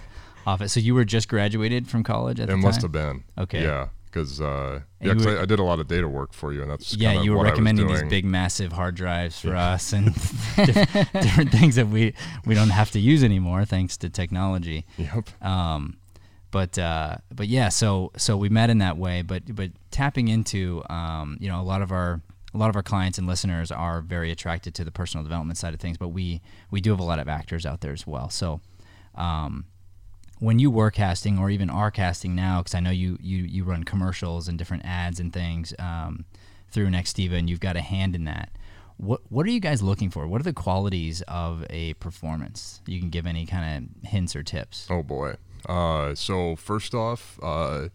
office. 0.46 0.72
So 0.72 0.80
you 0.80 0.94
were 0.94 1.04
just 1.04 1.28
graduated 1.28 1.88
from 1.88 2.02
college 2.02 2.40
at 2.40 2.44
It 2.44 2.46
the 2.46 2.52
time. 2.54 2.60
must 2.62 2.82
have 2.82 2.92
been. 2.92 3.24
Okay. 3.36 3.62
Yeah. 3.62 3.88
Because 4.06 4.40
uh, 4.40 4.80
And 5.00 5.08
yeah, 5.08 5.12
'cause 5.14 5.26
were- 5.26 5.38
I, 5.38 5.42
I 5.42 5.44
did 5.44 5.58
a 5.58 5.62
lot 5.64 5.78
of 5.78 5.88
data 5.88 6.08
work 6.08 6.32
for 6.32 6.50
you, 6.54 6.62
and 6.62 6.70
that's 6.70 6.96
yeah, 6.96 7.10
kinda 7.10 7.24
you 7.26 7.32
were 7.32 7.36
what 7.38 7.46
I 7.48 7.50
was 7.50 7.58
recommending 7.58 7.86
these 7.88 7.98
doing. 7.98 8.08
big, 8.08 8.24
massive 8.24 8.72
hard 8.72 8.94
drives 8.94 9.38
for 9.38 9.54
us 9.54 9.92
and 9.92 10.14
diff- 10.14 10.52
different 11.12 11.50
things 11.52 11.74
that 11.74 11.88
we 11.88 12.14
we 12.46 12.54
don't 12.54 12.70
have 12.70 12.90
to 12.92 13.00
use 13.00 13.22
anymore 13.22 13.66
thanks 13.66 13.98
to 13.98 14.08
technology. 14.08 14.86
Yep. 14.96 15.44
Um, 15.44 15.98
but 16.50 16.78
uh, 16.78 17.16
but 17.34 17.48
yeah, 17.48 17.68
so 17.68 18.12
so 18.16 18.36
we 18.36 18.48
met 18.48 18.70
in 18.70 18.78
that 18.78 18.96
way. 18.96 19.22
But 19.22 19.54
but 19.54 19.70
tapping 19.90 20.28
into 20.28 20.82
um, 20.88 21.36
you 21.40 21.48
know 21.48 21.60
a 21.60 21.62
lot 21.64 21.82
of 21.82 21.92
our 21.92 22.20
a 22.54 22.58
lot 22.58 22.70
of 22.70 22.76
our 22.76 22.82
clients 22.82 23.18
and 23.18 23.26
listeners 23.26 23.70
are 23.70 24.00
very 24.00 24.30
attracted 24.30 24.74
to 24.76 24.84
the 24.84 24.90
personal 24.90 25.24
development 25.24 25.58
side 25.58 25.74
of 25.74 25.80
things. 25.80 25.98
But 25.98 26.08
we 26.08 26.40
we 26.70 26.80
do 26.80 26.90
have 26.90 27.00
a 27.00 27.04
lot 27.04 27.18
of 27.18 27.28
actors 27.28 27.66
out 27.66 27.80
there 27.80 27.92
as 27.92 28.06
well. 28.06 28.30
So. 28.30 28.60
Um, 29.14 29.64
when 30.38 30.58
you 30.58 30.70
were 30.70 30.90
casting 30.90 31.38
or 31.38 31.48
even 31.48 31.70
are 31.70 31.90
casting 31.90 32.34
now 32.34 32.58
because 32.58 32.74
i 32.74 32.80
know 32.80 32.90
you, 32.90 33.16
you 33.22 33.38
you 33.38 33.64
run 33.64 33.84
commercials 33.84 34.48
and 34.48 34.58
different 34.58 34.84
ads 34.84 35.18
and 35.18 35.32
things 35.32 35.72
um, 35.78 36.26
through 36.70 36.88
nextiva 36.88 37.32
and 37.38 37.48
you've 37.48 37.58
got 37.58 37.74
a 37.74 37.80
hand 37.80 38.14
in 38.14 38.24
that 38.24 38.50
what 38.98 39.20
what 39.30 39.46
are 39.46 39.50
you 39.50 39.60
guys 39.60 39.82
looking 39.82 40.10
for 40.10 40.26
what 40.26 40.38
are 40.40 40.44
the 40.44 40.52
qualities 40.52 41.22
of 41.22 41.64
a 41.70 41.94
performance 41.94 42.80
you 42.86 42.98
can 43.00 43.08
give 43.08 43.26
any 43.26 43.46
kind 43.46 43.90
of 44.04 44.10
hints 44.10 44.36
or 44.36 44.42
tips 44.42 44.86
Oh 44.90 45.02
boy. 45.02 45.36
Uh, 45.66 46.14
so 46.14 46.56
first 46.56 46.94
off, 46.94 47.38
uh, 47.42 47.88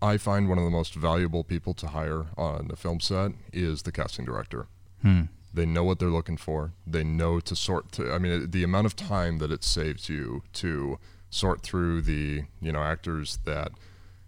I 0.00 0.16
find 0.16 0.48
one 0.48 0.58
of 0.58 0.64
the 0.64 0.70
most 0.70 0.94
valuable 0.94 1.44
people 1.44 1.74
to 1.74 1.88
hire 1.88 2.26
on 2.36 2.70
a 2.72 2.76
film 2.76 3.00
set 3.00 3.32
is 3.52 3.82
the 3.82 3.92
casting 3.92 4.24
director. 4.24 4.66
Hmm. 5.02 5.22
They 5.52 5.66
know 5.66 5.84
what 5.84 5.98
they're 5.98 6.08
looking 6.08 6.36
for. 6.36 6.72
They 6.86 7.02
know 7.02 7.40
to 7.40 7.56
sort. 7.56 7.90
To, 7.92 8.12
I 8.12 8.18
mean, 8.18 8.50
the 8.50 8.62
amount 8.62 8.86
of 8.86 8.94
time 8.94 9.38
that 9.38 9.50
it 9.50 9.64
saves 9.64 10.08
you 10.08 10.42
to 10.54 10.98
sort 11.30 11.62
through 11.62 12.02
the 12.02 12.44
you 12.60 12.72
know 12.72 12.82
actors 12.82 13.38
that 13.44 13.72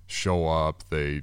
show 0.07 0.49
up. 0.49 0.85
They 0.91 1.23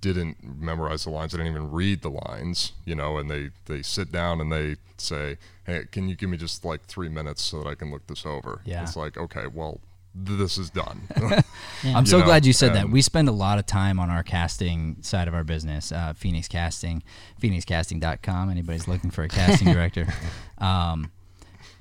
didn't 0.00 0.36
memorize 0.42 1.04
the 1.04 1.10
lines. 1.10 1.32
They 1.32 1.38
didn't 1.38 1.52
even 1.54 1.70
read 1.70 2.02
the 2.02 2.10
lines. 2.10 2.72
You 2.84 2.94
know, 2.94 3.16
and 3.16 3.30
they 3.30 3.50
they 3.64 3.82
sit 3.82 4.12
down 4.12 4.40
and 4.40 4.52
they 4.52 4.76
say, 4.98 5.38
"Hey, 5.64 5.86
can 5.90 6.08
you 6.08 6.14
give 6.14 6.28
me 6.28 6.36
just 6.36 6.64
like 6.64 6.84
three 6.84 7.08
minutes 7.08 7.42
so 7.42 7.62
that 7.62 7.68
I 7.68 7.74
can 7.74 7.90
look 7.90 8.06
this 8.06 8.26
over?" 8.26 8.60
Yeah. 8.64 8.82
It's 8.82 8.96
like, 8.96 9.16
okay, 9.16 9.46
well, 9.46 9.80
this 10.24 10.58
is 10.58 10.70
done. 10.70 11.02
I'm 11.84 12.06
so 12.06 12.16
You 12.16 12.22
know, 12.22 12.26
glad 12.26 12.46
you 12.46 12.52
said 12.52 12.74
that. 12.74 12.90
We 12.90 13.02
spend 13.02 13.28
a 13.28 13.32
lot 13.32 13.58
of 13.58 13.66
time 13.66 14.00
on 14.00 14.10
our 14.10 14.22
casting 14.22 14.96
side 15.02 15.28
of 15.28 15.34
our 15.34 15.44
business, 15.44 15.92
uh, 15.92 16.12
Phoenix 16.14 16.48
Casting, 16.48 17.02
phoenixcasting.com. 17.40 18.50
Anybody's 18.50 18.88
looking 18.88 19.10
for 19.10 19.22
a 19.22 19.28
casting 19.28 19.72
director. 19.72 20.06
Um, 20.60 21.12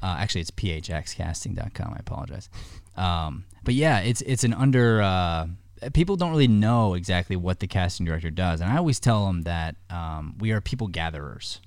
uh, 0.04 0.17
actually, 0.19 0.41
it's 0.41 0.52
phxcasting.com. 0.52 1.93
I 1.93 1.97
apologize. 1.97 2.47
Um, 2.95 3.45
but 3.63 3.73
yeah, 3.73 4.02
it's 4.02 4.21
it's 4.21 4.43
an 4.43 4.54
under. 4.54 5.02
Uh, 5.02 5.47
people 5.93 6.15
don't 6.15 6.30
really 6.30 6.47
know 6.47 6.93
exactly 6.93 7.36
what 7.36 7.60
the 7.60 7.65
casting 7.65 8.06
director 8.06 8.30
does, 8.30 8.62
and 8.62 8.71
I 8.71 8.78
always 8.78 9.00
tell 9.00 9.26
them 9.26 9.41
that 9.43 9.76
um, 9.89 10.36
we 10.39 10.52
are 10.52 10.62
people 10.62 10.88
gatherers. 10.88 11.60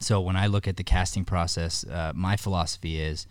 So 0.00 0.20
when 0.20 0.34
I 0.34 0.48
look 0.48 0.66
at 0.66 0.76
the 0.76 0.82
casting 0.82 1.24
process, 1.24 1.84
uh, 1.84 2.12
my 2.14 2.36
philosophy 2.36 3.00
is 3.00 3.26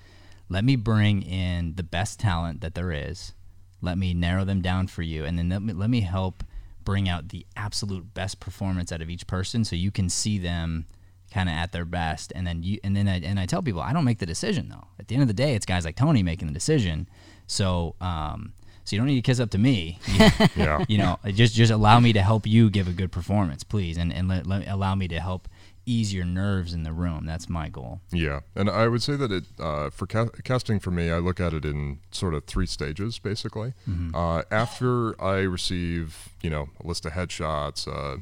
let 0.54 0.63
me 0.63 0.76
bring 0.76 1.24
in 1.24 1.74
the 1.76 1.84
best 1.84 2.20
talent 2.20 2.62
that 2.62 2.76
there 2.76 2.92
is. 2.92 3.34
Let 3.82 3.98
me 3.98 4.13
narrow 4.13 4.46
them 4.46 4.62
down 4.62 4.88
for 4.88 5.02
you, 5.02 5.26
and 5.26 5.38
then 5.38 5.50
let 5.50 5.62
me, 5.63 5.74
let 5.74 5.89
me 5.89 6.02
help 6.02 6.44
bring 6.86 7.10
out 7.10 7.30
the 7.30 7.46
absolute 7.58 8.13
best 8.13 8.39
performance 8.39 8.92
out 8.92 9.02
of 9.02 9.10
each 9.10 9.26
person, 9.26 9.66
so 9.66 9.76
you 9.76 9.89
can 9.89 10.10
see 10.10 10.38
them 10.38 10.86
kind 11.32 11.50
of 11.50 11.56
at 11.56 11.72
their 11.72 11.86
best. 11.86 12.32
And 12.36 12.46
then 12.46 12.62
you 12.62 12.80
and 12.84 12.96
then 12.96 13.08
I, 13.08 13.20
and 13.22 13.39
I 13.39 13.48
tell 13.48 13.63
people 13.63 13.82
I 13.82 13.94
don't 13.94 14.06
make 14.06 14.20
the 14.20 14.28
decision 14.28 14.70
though. 14.70 14.88
At 15.00 15.08
the 15.08 15.16
end 15.16 15.24
of 15.24 15.28
the 15.28 15.34
day, 15.34 15.56
it's 15.56 15.66
guys 15.66 15.86
like 15.86 15.96
Tony 15.96 16.22
making 16.22 16.48
the 16.48 16.54
decision. 16.54 17.10
So 17.48 17.96
um, 18.00 18.54
so 18.84 18.96
you 18.96 19.00
don't 19.00 19.08
need 19.08 19.16
to 19.16 19.22
kiss 19.22 19.39
up 19.39 19.50
to 19.52 19.58
me. 19.58 19.98
You, 20.06 20.30
yeah. 20.56 20.86
you 20.88 20.98
know, 21.00 21.18
just 21.32 21.56
just 21.56 21.72
allow 21.72 22.00
me 22.00 22.13
to 22.13 22.22
help 22.22 22.46
you 22.46 22.70
give 22.70 22.88
a 22.88 22.94
good 22.94 23.12
performance, 23.12 23.63
please, 23.63 23.98
and 23.98 24.13
and 24.13 24.28
let, 24.28 24.46
let, 24.46 24.68
allow 24.68 24.94
me 24.94 25.08
to 25.08 25.20
help 25.20 25.50
ease 25.86 26.13
your 26.13 26.26
nerves 26.26 26.74
in 26.74 26.84
the 26.84 26.93
room. 26.93 27.26
That's 27.26 27.50
my 27.50 27.69
goal. 27.69 28.00
Yeah, 28.12 28.41
and 28.56 28.69
I 28.69 28.88
would 28.88 29.02
say 29.04 29.15
that 29.15 29.32
it 29.32 29.43
uh, 29.60 29.89
for 29.89 30.08
ca- 30.08 30.30
casting 30.43 30.80
for 30.80 30.91
me, 30.91 31.12
I 31.12 31.17
look 31.19 31.39
at 31.39 31.54
it 31.54 31.65
in 31.65 32.00
sort 32.12 32.34
of 32.34 32.46
three 32.46 32.65
stages, 32.65 33.19
basically. 33.19 33.74
Uh, 34.13 34.43
after 34.52 35.22
I 35.22 35.39
receive, 35.39 36.30
you 36.41 36.50
know, 36.50 36.69
a 36.84 36.88
list 36.88 37.06
of 37.06 37.13
headshots 37.13 37.88
uh, 37.88 38.17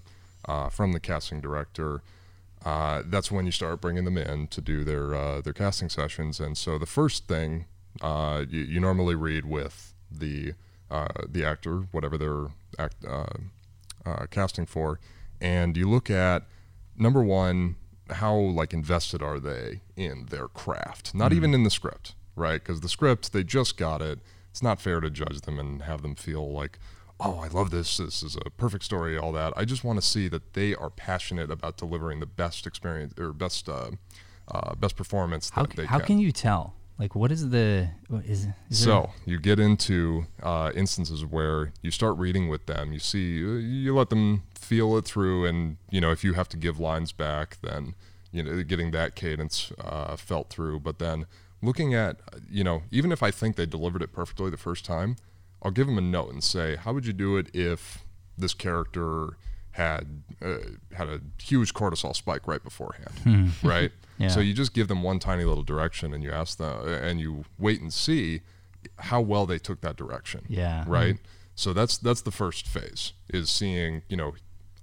uh, 0.51 0.69
from 0.69 0.93
the 0.93 0.99
casting 0.99 1.39
director, 1.41 2.01
uh, 2.65 3.03
that's 3.05 3.31
when 3.31 3.45
you 3.45 3.51
start 3.51 3.81
bringing 3.81 4.05
them 4.05 4.17
in 4.17 4.47
to 4.47 4.61
do 4.61 4.83
their 4.83 5.13
uh, 5.15 5.41
their 5.41 5.53
casting 5.53 5.89
sessions. 5.89 6.39
And 6.39 6.57
so 6.57 6.77
the 6.77 6.85
first 6.85 7.27
thing 7.27 7.65
uh, 8.01 8.45
you, 8.49 8.61
you 8.61 8.79
normally 8.79 9.15
read 9.15 9.45
with 9.45 9.93
the 10.11 10.53
uh, 10.89 11.07
the 11.27 11.45
actor, 11.45 11.87
whatever 11.91 12.17
they're 12.17 12.47
act, 12.77 12.95
uh, 13.07 13.25
uh, 14.05 14.25
casting 14.31 14.65
for, 14.65 14.99
and 15.39 15.77
you 15.77 15.89
look 15.89 16.09
at 16.09 16.43
number 17.01 17.23
one, 17.23 17.75
how 18.09 18.35
like 18.35 18.73
invested 18.73 19.21
are 19.21 19.39
they 19.39 19.81
in 19.95 20.27
their 20.27 20.47
craft? 20.47 21.13
Not 21.13 21.33
even 21.33 21.53
in 21.53 21.63
the 21.63 21.69
script, 21.69 22.15
right? 22.35 22.61
Because 22.61 22.81
the 22.81 22.89
script 22.89 23.33
they 23.33 23.43
just 23.43 23.77
got 23.77 24.01
it. 24.01 24.19
It's 24.51 24.61
not 24.61 24.79
fair 24.79 24.99
to 24.99 25.09
judge 25.09 25.41
them 25.41 25.59
and 25.59 25.81
have 25.83 26.01
them 26.01 26.15
feel 26.15 26.51
like, 26.51 26.77
oh, 27.19 27.39
I 27.39 27.47
love 27.47 27.71
this. 27.71 27.97
This 27.97 28.21
is 28.21 28.37
a 28.45 28.49
perfect 28.49 28.83
story. 28.83 29.17
All 29.17 29.31
that. 29.31 29.53
I 29.55 29.65
just 29.65 29.83
want 29.83 29.99
to 29.99 30.05
see 30.05 30.27
that 30.27 30.53
they 30.53 30.75
are 30.75 30.89
passionate 30.89 31.49
about 31.49 31.77
delivering 31.77 32.19
the 32.19 32.25
best 32.25 32.67
experience 32.67 33.13
or 33.17 33.31
best 33.33 33.67
uh, 33.67 33.91
uh, 34.49 34.75
best 34.75 34.95
performance 34.95 35.49
that 35.51 35.75
How, 35.77 35.85
how 35.85 35.97
can. 35.99 36.07
can 36.07 36.19
you 36.19 36.31
tell? 36.31 36.73
Like, 37.01 37.15
what 37.15 37.31
is 37.31 37.49
the 37.49 37.89
what 38.09 38.25
is, 38.25 38.41
is 38.41 38.45
there- 38.45 38.51
So 38.69 39.09
you 39.25 39.39
get 39.39 39.59
into 39.59 40.27
uh, 40.43 40.71
instances 40.75 41.25
where 41.25 41.73
you 41.81 41.89
start 41.89 42.15
reading 42.19 42.47
with 42.47 42.67
them. 42.67 42.93
You 42.93 42.99
see, 42.99 43.37
you 43.39 43.95
let 43.95 44.11
them 44.11 44.43
feel 44.53 44.95
it 44.99 45.05
through, 45.05 45.47
and 45.47 45.77
you 45.89 45.99
know 45.99 46.11
if 46.11 46.23
you 46.23 46.33
have 46.33 46.47
to 46.49 46.57
give 46.57 46.79
lines 46.79 47.11
back, 47.11 47.57
then 47.63 47.95
you 48.31 48.43
know 48.43 48.61
getting 48.61 48.91
that 48.91 49.15
cadence 49.15 49.71
uh, 49.79 50.15
felt 50.15 50.49
through. 50.51 50.81
But 50.81 50.99
then 50.99 51.25
looking 51.63 51.95
at, 51.95 52.17
you 52.51 52.63
know, 52.63 52.83
even 52.91 53.11
if 53.11 53.23
I 53.23 53.31
think 53.31 53.55
they 53.55 53.65
delivered 53.65 54.03
it 54.03 54.13
perfectly 54.13 54.51
the 54.51 54.57
first 54.57 54.85
time, 54.85 55.15
I'll 55.63 55.71
give 55.71 55.87
them 55.87 55.97
a 55.97 56.01
note 56.01 56.31
and 56.31 56.43
say, 56.43 56.75
how 56.75 56.93
would 56.93 57.07
you 57.07 57.13
do 57.13 57.35
it 57.37 57.47
if 57.55 58.03
this 58.37 58.53
character 58.53 59.37
had 59.71 60.23
uh, 60.43 60.57
had 60.93 61.07
a 61.09 61.21
huge 61.41 61.73
cortisol 61.73 62.15
spike 62.15 62.47
right 62.47 62.63
beforehand, 62.63 63.11
hmm. 63.23 63.47
right? 63.67 63.91
Yeah. 64.17 64.27
So 64.29 64.39
you 64.39 64.53
just 64.53 64.73
give 64.73 64.87
them 64.87 65.01
one 65.03 65.19
tiny 65.19 65.43
little 65.45 65.63
direction, 65.63 66.13
and 66.13 66.23
you 66.23 66.31
ask 66.31 66.57
them, 66.57 66.81
uh, 66.85 66.87
and 66.89 67.19
you 67.19 67.45
wait 67.57 67.81
and 67.81 67.93
see 67.93 68.41
how 68.97 69.21
well 69.21 69.45
they 69.45 69.57
took 69.59 69.81
that 69.81 69.95
direction. 69.95 70.41
Yeah. 70.47 70.83
Hmm. 70.83 70.91
Right. 70.91 71.17
So 71.55 71.73
that's 71.73 71.97
that's 71.97 72.21
the 72.21 72.31
first 72.31 72.67
phase 72.67 73.13
is 73.29 73.49
seeing, 73.49 74.01
you 74.09 74.17
know, 74.17 74.33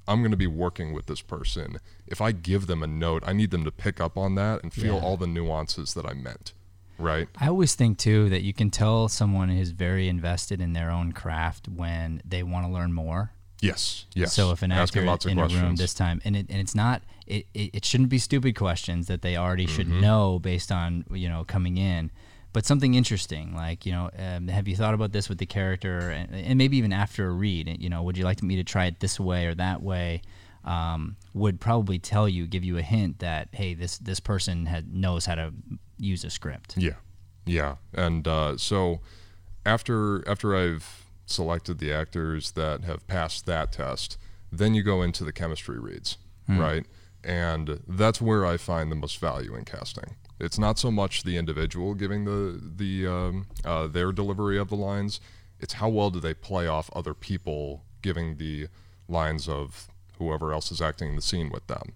I'm 0.06 0.20
going 0.20 0.30
to 0.30 0.36
be 0.36 0.46
working 0.46 0.92
with 0.92 1.06
this 1.06 1.20
person. 1.20 1.78
If 2.06 2.20
I 2.20 2.32
give 2.32 2.66
them 2.66 2.82
a 2.82 2.86
note, 2.86 3.22
I 3.26 3.32
need 3.32 3.50
them 3.50 3.64
to 3.64 3.70
pick 3.70 4.00
up 4.00 4.16
on 4.16 4.34
that 4.36 4.62
and 4.62 4.72
feel 4.72 4.94
Yeah. 4.96 5.00
all 5.02 5.16
the 5.16 5.26
nuances 5.26 5.94
that 5.94 6.06
I 6.06 6.14
meant. 6.14 6.52
Right. 6.98 7.28
I 7.38 7.48
always 7.48 7.74
think 7.74 7.98
too 7.98 8.28
that 8.30 8.42
you 8.42 8.52
can 8.52 8.70
tell 8.70 9.08
someone 9.08 9.50
is 9.50 9.70
very 9.70 10.08
invested 10.08 10.60
in 10.60 10.72
their 10.72 10.90
own 10.90 11.12
craft 11.12 11.68
when 11.68 12.22
they 12.24 12.42
want 12.42 12.66
to 12.66 12.72
learn 12.72 12.92
more. 12.92 13.32
Yes. 13.60 14.06
Yes. 14.14 14.32
So 14.34 14.52
if 14.52 14.62
an 14.62 14.72
actor 14.72 15.00
in 15.00 15.38
a 15.38 15.48
room 15.48 15.76
this 15.76 15.94
time, 15.94 16.20
and 16.24 16.36
it 16.36 16.46
and 16.48 16.60
it's 16.60 16.74
not, 16.74 17.02
it, 17.26 17.46
it, 17.54 17.70
it 17.74 17.84
shouldn't 17.84 18.08
be 18.08 18.18
stupid 18.18 18.54
questions 18.56 19.06
that 19.08 19.22
they 19.22 19.36
already 19.36 19.66
should 19.66 19.88
Mm-hmm. 19.88 20.00
know 20.00 20.38
based 20.38 20.70
on 20.70 21.04
you 21.10 21.28
know 21.28 21.44
coming 21.44 21.76
in, 21.76 22.10
but 22.52 22.64
something 22.64 22.94
interesting 22.94 23.54
like 23.54 23.84
you 23.84 23.92
know, 23.92 24.10
um, 24.18 24.48
have 24.48 24.68
you 24.68 24.76
thought 24.76 24.94
about 24.94 25.12
this 25.12 25.28
with 25.28 25.38
the 25.38 25.46
character, 25.46 26.10
and, 26.10 26.34
and 26.34 26.58
maybe 26.58 26.76
even 26.76 26.92
after 26.92 27.26
a 27.26 27.30
read, 27.30 27.76
you 27.80 27.88
know, 27.88 28.02
would 28.02 28.16
you 28.16 28.24
like 28.24 28.42
me 28.42 28.56
to 28.56 28.64
try 28.64 28.86
it 28.86 29.00
this 29.00 29.18
way 29.18 29.46
or 29.46 29.54
that 29.54 29.82
way? 29.82 30.22
Um, 30.64 31.16
would 31.34 31.60
probably 31.60 31.98
tell 31.98 32.28
you, 32.28 32.46
give 32.46 32.62
you 32.62 32.76
a 32.78 32.82
hint 32.82 33.20
that 33.20 33.48
hey, 33.52 33.74
this 33.74 33.98
this 33.98 34.20
person 34.20 34.66
had 34.66 34.92
knows 34.94 35.24
how 35.26 35.34
to 35.36 35.52
use 35.98 36.24
a 36.24 36.30
script. 36.30 36.76
Yeah, 36.76 36.96
yeah, 37.46 37.76
and 37.94 38.28
uh, 38.28 38.56
so 38.58 39.00
after 39.64 40.28
after 40.28 40.54
I've 40.54 41.06
selected 41.30 41.78
the 41.78 41.92
actors 41.92 42.52
that 42.52 42.84
have 42.84 43.06
passed 43.06 43.46
that 43.46 43.72
test, 43.72 44.18
then 44.50 44.74
you 44.74 44.82
go 44.82 45.02
into 45.02 45.24
the 45.24 45.32
chemistry 45.32 45.78
reads, 45.78 46.16
right? 46.48 46.86
And 47.24 47.80
that's 47.86 48.20
where 48.20 48.46
I 48.46 48.56
find 48.56 48.90
the 48.90 48.96
most 48.96 49.18
value 49.18 49.54
in 49.54 49.64
casting. 49.64 50.16
It's 50.40 50.58
not 50.58 50.78
so 50.78 50.90
much 50.90 51.24
the 51.24 51.36
individual 51.36 51.94
giving 51.94 52.24
the 52.24 52.60
the 52.76 53.06
um, 53.06 53.46
uh, 53.64 53.86
their 53.88 54.12
delivery 54.12 54.56
of 54.58 54.68
the 54.68 54.76
lines; 54.76 55.20
it's 55.60 55.74
how 55.74 55.88
well 55.88 56.10
do 56.10 56.20
they 56.20 56.32
play 56.34 56.66
off 56.68 56.88
other 56.94 57.12
people 57.14 57.84
giving 58.02 58.36
the 58.36 58.68
lines 59.08 59.48
of 59.48 59.88
whoever 60.18 60.52
else 60.52 60.70
is 60.70 60.80
acting 60.80 61.10
in 61.10 61.16
the 61.16 61.22
scene 61.22 61.50
with 61.50 61.66
them. 61.66 61.92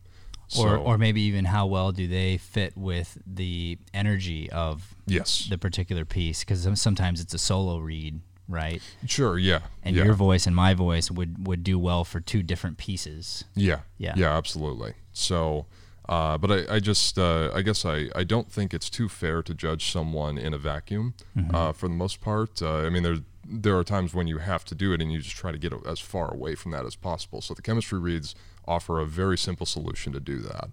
or, 0.58 0.76
So- 0.76 0.82
or 0.82 0.98
maybe 0.98 1.22
even 1.22 1.44
how 1.46 1.66
well 1.66 1.92
do 1.92 2.06
they 2.08 2.36
fit 2.36 2.76
with 2.76 3.16
the 3.26 3.78
energy 3.94 4.50
of 4.50 4.94
yes, 5.06 5.46
the 5.48 5.56
particular 5.56 6.04
piece 6.04 6.40
because 6.40 6.68
sometimes 6.80 7.20
it's 7.20 7.32
a 7.32 7.38
solo 7.38 7.78
read 7.78 8.20
right 8.48 8.82
sure, 9.06 9.38
yeah, 9.38 9.60
and 9.82 9.96
yeah. 9.96 10.04
your 10.04 10.14
voice 10.14 10.46
and 10.46 10.54
my 10.56 10.74
voice 10.74 11.10
would 11.10 11.46
would 11.46 11.62
do 11.64 11.78
well 11.78 12.04
for 12.04 12.20
two 12.20 12.42
different 12.42 12.76
pieces 12.78 13.44
Yeah. 13.54 13.80
Yeah. 13.98 14.14
Yeah, 14.16 14.36
absolutely. 14.36 14.94
So, 15.12 15.66
uh, 16.08 16.36
but 16.38 16.50
I, 16.50 16.76
I 16.76 16.80
just, 16.80 17.18
uh, 17.18 17.50
I 17.54 17.62
guess 17.62 17.84
I, 17.84 18.08
I 18.14 18.24
don't 18.24 18.50
think 18.50 18.74
it's 18.74 18.90
too 18.90 19.08
fair 19.08 19.42
to 19.42 19.54
judge 19.54 19.92
someone 19.92 20.36
in 20.38 20.52
a 20.54 20.58
vacuum 20.58 21.14
Mm-hmm. 21.36 21.54
uh, 21.54 21.72
for 21.72 21.88
the 21.88 21.94
most 21.94 22.20
part. 22.20 22.60
Uh, 22.60 22.78
I 22.86 22.90
mean, 22.90 23.02
there, 23.02 23.18
there 23.44 23.78
are 23.78 23.84
times 23.84 24.12
when 24.14 24.26
you 24.26 24.38
have 24.38 24.64
to 24.66 24.74
do 24.74 24.92
it 24.92 25.00
and 25.00 25.12
you 25.12 25.20
just 25.20 25.36
try 25.36 25.52
to 25.52 25.58
get 25.58 25.72
as 25.86 26.00
far 26.00 26.32
away 26.32 26.54
from 26.56 26.72
that 26.72 26.84
as 26.84 26.96
possible. 26.96 27.40
So 27.40 27.54
the 27.54 27.62
chemistry 27.62 28.00
reads 28.00 28.34
offer 28.66 28.98
a 29.00 29.06
very 29.06 29.38
simple 29.38 29.66
solution 29.66 30.12
to 30.12 30.20
do 30.20 30.38
that. 30.40 30.70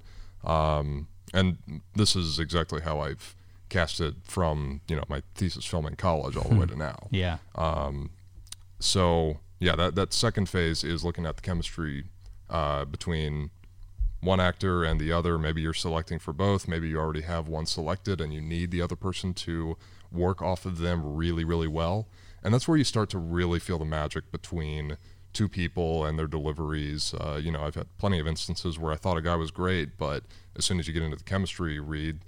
Um, 0.49 1.07
and 1.33 1.57
this 1.95 2.15
is 2.15 2.39
exactly 2.39 2.81
how 2.81 2.99
I've 2.99 3.35
casted 3.69 4.15
from, 4.23 4.81
you 4.87 4.95
know, 4.95 5.03
my 5.07 5.21
thesis 5.35 5.65
film 5.65 5.85
in 5.85 5.95
college 5.95 6.35
all 6.35 6.49
the 6.49 6.55
way 6.55 6.65
to 6.65 6.75
now. 6.75 7.07
yeah 7.11 7.37
Um, 7.55 8.09
So 8.79 9.39
yeah, 9.59 9.75
that 9.75 9.95
that 9.95 10.13
second 10.13 10.47
phase 10.49 10.83
is 10.83 11.03
looking 11.03 11.25
at 11.25 11.35
the 11.35 11.41
chemistry 11.41 12.05
uh, 12.49 12.85
between 12.85 13.49
one 14.21 14.39
actor 14.39 14.83
and 14.83 14.99
the 14.99 15.11
other. 15.11 15.37
Maybe 15.37 15.61
you're 15.61 15.73
selecting 15.73 16.19
for 16.19 16.33
both. 16.33 16.67
Maybe 16.67 16.89
you 16.89 16.97
already 16.97 17.21
have 17.21 17.47
one 17.47 17.65
selected 17.65 18.19
and 18.21 18.33
you 18.33 18.41
need 18.41 18.71
the 18.71 18.81
other 18.81 18.95
person 18.95 19.33
to 19.33 19.77
work 20.11 20.41
off 20.41 20.65
of 20.65 20.79
them 20.79 21.15
really, 21.15 21.43
really 21.45 21.67
well. 21.67 22.07
And 22.43 22.53
that's 22.53 22.67
where 22.67 22.77
you 22.77 22.83
start 22.83 23.09
to 23.11 23.17
really 23.17 23.59
feel 23.59 23.77
the 23.77 23.85
magic 23.85 24.31
between 24.31 24.97
two 25.31 25.47
people 25.47 26.05
and 26.05 26.17
their 26.17 26.27
deliveries. 26.27 27.13
Uh, 27.13 27.39
you 27.41 27.51
know, 27.51 27.63
I've 27.63 27.75
had 27.75 27.87
plenty 27.97 28.19
of 28.19 28.27
instances 28.27 28.79
where 28.79 28.91
I 28.91 28.95
thought 28.95 29.17
a 29.17 29.21
guy 29.21 29.35
was 29.35 29.51
great, 29.51 29.97
but 29.97 30.23
as 30.55 30.65
soon 30.65 30.79
as 30.79 30.87
you 30.87 30.93
get 30.93 31.03
into 31.03 31.17
the 31.17 31.23
chemistry 31.23 31.79
read, 31.79 32.19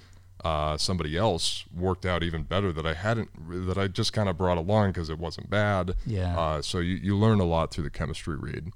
uh, 0.43 0.77
somebody 0.77 1.17
else 1.17 1.65
worked 1.75 2.05
out 2.05 2.23
even 2.23 2.43
better 2.43 2.71
that 2.71 2.85
I 2.85 2.93
hadn't 2.93 3.29
that 3.67 3.77
I 3.77 3.87
just 3.87 4.13
kind 4.13 4.27
of 4.27 4.37
brought 4.37 4.57
along 4.57 4.91
because 4.91 5.09
it 5.09 5.19
wasn't 5.19 5.49
bad. 5.49 5.95
Yeah. 6.05 6.37
Uh, 6.37 6.61
so 6.61 6.79
you, 6.79 6.95
you 6.95 7.15
learn 7.15 7.39
a 7.39 7.45
lot 7.45 7.71
through 7.71 7.83
the 7.83 7.89
chemistry 7.89 8.35
read. 8.35 8.71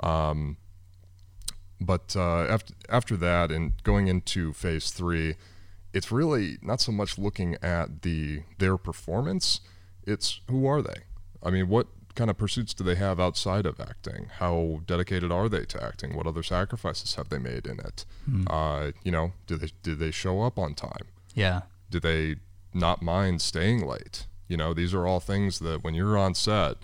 Um, 0.00 0.56
but 1.80 2.16
uh, 2.16 2.44
after 2.44 2.74
after 2.88 3.16
that 3.18 3.50
and 3.50 3.82
going 3.82 4.08
into 4.08 4.52
phase 4.52 4.90
three, 4.90 5.34
it's 5.92 6.10
really 6.10 6.58
not 6.62 6.80
so 6.80 6.92
much 6.92 7.18
looking 7.18 7.56
at 7.62 8.02
the 8.02 8.42
their 8.58 8.76
performance. 8.76 9.60
It's 10.06 10.40
who 10.48 10.66
are 10.66 10.82
they? 10.82 11.02
I 11.42 11.50
mean, 11.50 11.68
what 11.68 11.88
kind 12.14 12.30
of 12.30 12.36
pursuits 12.38 12.72
do 12.74 12.84
they 12.84 12.94
have 12.96 13.18
outside 13.20 13.66
of 13.66 13.78
acting? 13.80 14.26
How 14.38 14.80
dedicated 14.86 15.30
are 15.32 15.48
they 15.48 15.64
to 15.66 15.82
acting? 15.82 16.14
What 16.16 16.26
other 16.26 16.42
sacrifices 16.42 17.14
have 17.16 17.28
they 17.28 17.38
made 17.38 17.66
in 17.66 17.78
it? 17.80 18.04
Uh, 18.48 18.92
you 19.04 19.12
know, 19.12 19.32
do 19.46 19.56
they 19.56 19.68
do 19.82 19.94
they 19.94 20.10
show 20.10 20.42
up 20.42 20.58
on 20.58 20.74
time? 20.74 21.06
Yeah. 21.34 21.62
do 21.90 22.00
they 22.00 22.36
not 22.74 23.02
mind 23.02 23.40
staying 23.42 23.86
late? 23.86 24.26
You 24.48 24.56
know, 24.56 24.72
these 24.74 24.92
are 24.94 25.06
all 25.06 25.20
things 25.20 25.58
that 25.60 25.82
when 25.84 25.94
you're 25.94 26.16
on 26.18 26.34
set, 26.34 26.76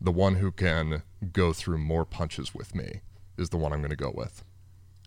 The 0.00 0.12
one 0.12 0.36
who 0.36 0.50
can 0.50 1.02
go 1.32 1.52
through 1.52 1.78
more 1.78 2.04
punches 2.04 2.54
with 2.54 2.74
me 2.74 3.00
is 3.38 3.48
the 3.50 3.56
one 3.56 3.72
I'm 3.72 3.80
going 3.80 3.90
to 3.90 3.96
go 3.96 4.12
with. 4.14 4.44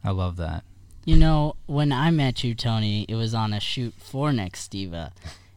I 0.04 0.12
love 0.12 0.38
that. 0.38 0.64
You 1.04 1.18
know, 1.18 1.56
when 1.68 1.92
I 1.92 2.10
met 2.10 2.44
you, 2.44 2.56
Tony, 2.56 3.06
it 3.08 3.16
was 3.16 3.36
on 3.36 3.54
a 3.54 3.60
shoot 3.60 3.94
for 4.00 4.32
Nextiva, 4.32 5.12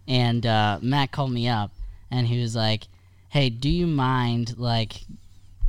and 0.06 0.44
uh, 0.44 0.78
Matt 0.82 1.10
called 1.10 1.32
me 1.32 1.48
up, 1.48 1.70
and 2.10 2.26
he 2.26 2.38
was 2.40 2.54
like, 2.54 2.88
"Hey, 3.30 3.48
do 3.48 3.70
you 3.70 3.86
mind 3.86 4.58
like 4.58 5.04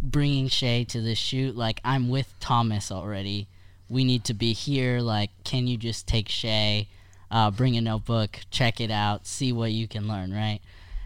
bringing 0.01 0.47
Shay 0.47 0.83
to 0.85 1.01
this 1.01 1.17
shoot? 1.17 1.55
Like, 1.55 1.81
I'm 1.83 2.09
with 2.09 2.33
Thomas 2.39 2.91
already. 2.91 3.47
We 3.89 4.03
need 4.03 4.23
to 4.25 4.33
be 4.33 4.53
here. 4.53 4.99
Like, 4.99 5.31
can 5.43 5.67
you 5.67 5.77
just 5.77 6.07
take 6.07 6.29
Shay, 6.29 6.87
uh, 7.31 7.51
bring 7.51 7.77
a 7.77 7.81
notebook, 7.81 8.39
check 8.51 8.79
it 8.79 8.91
out, 8.91 9.25
see 9.25 9.51
what 9.51 9.71
you 9.71 9.87
can 9.87 10.07
learn, 10.07 10.33
right?" 10.33 10.59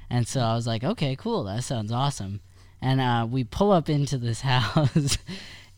And 0.09 0.27
so 0.27 0.41
I 0.41 0.55
was 0.55 0.67
like, 0.67 0.83
"Okay, 0.83 1.15
cool. 1.15 1.45
That 1.45 1.63
sounds 1.63 1.91
awesome." 1.91 2.41
And 2.81 2.99
uh, 2.99 3.27
we 3.29 3.43
pull 3.43 3.71
up 3.71 3.89
into 3.89 4.17
this 4.17 4.41
house, 4.53 5.17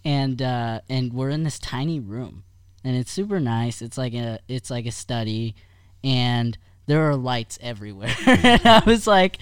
and 0.03 0.41
uh, 0.41 0.81
and 0.89 1.13
we're 1.13 1.29
in 1.29 1.43
this 1.43 1.59
tiny 1.59 1.99
room 1.99 2.43
and 2.85 2.95
it's 2.95 3.11
super 3.11 3.39
nice. 3.39 3.81
It's 3.81 3.97
like 3.97 4.13
a 4.13 4.39
it's 4.47 4.69
like 4.69 4.85
a 4.85 4.91
study, 4.91 5.55
and 6.03 6.55
there 6.85 7.09
are 7.09 7.15
lights 7.15 7.57
everywhere. 7.59 8.15
and 8.27 8.61
I 8.63 8.83
was 8.85 9.07
like, 9.07 9.39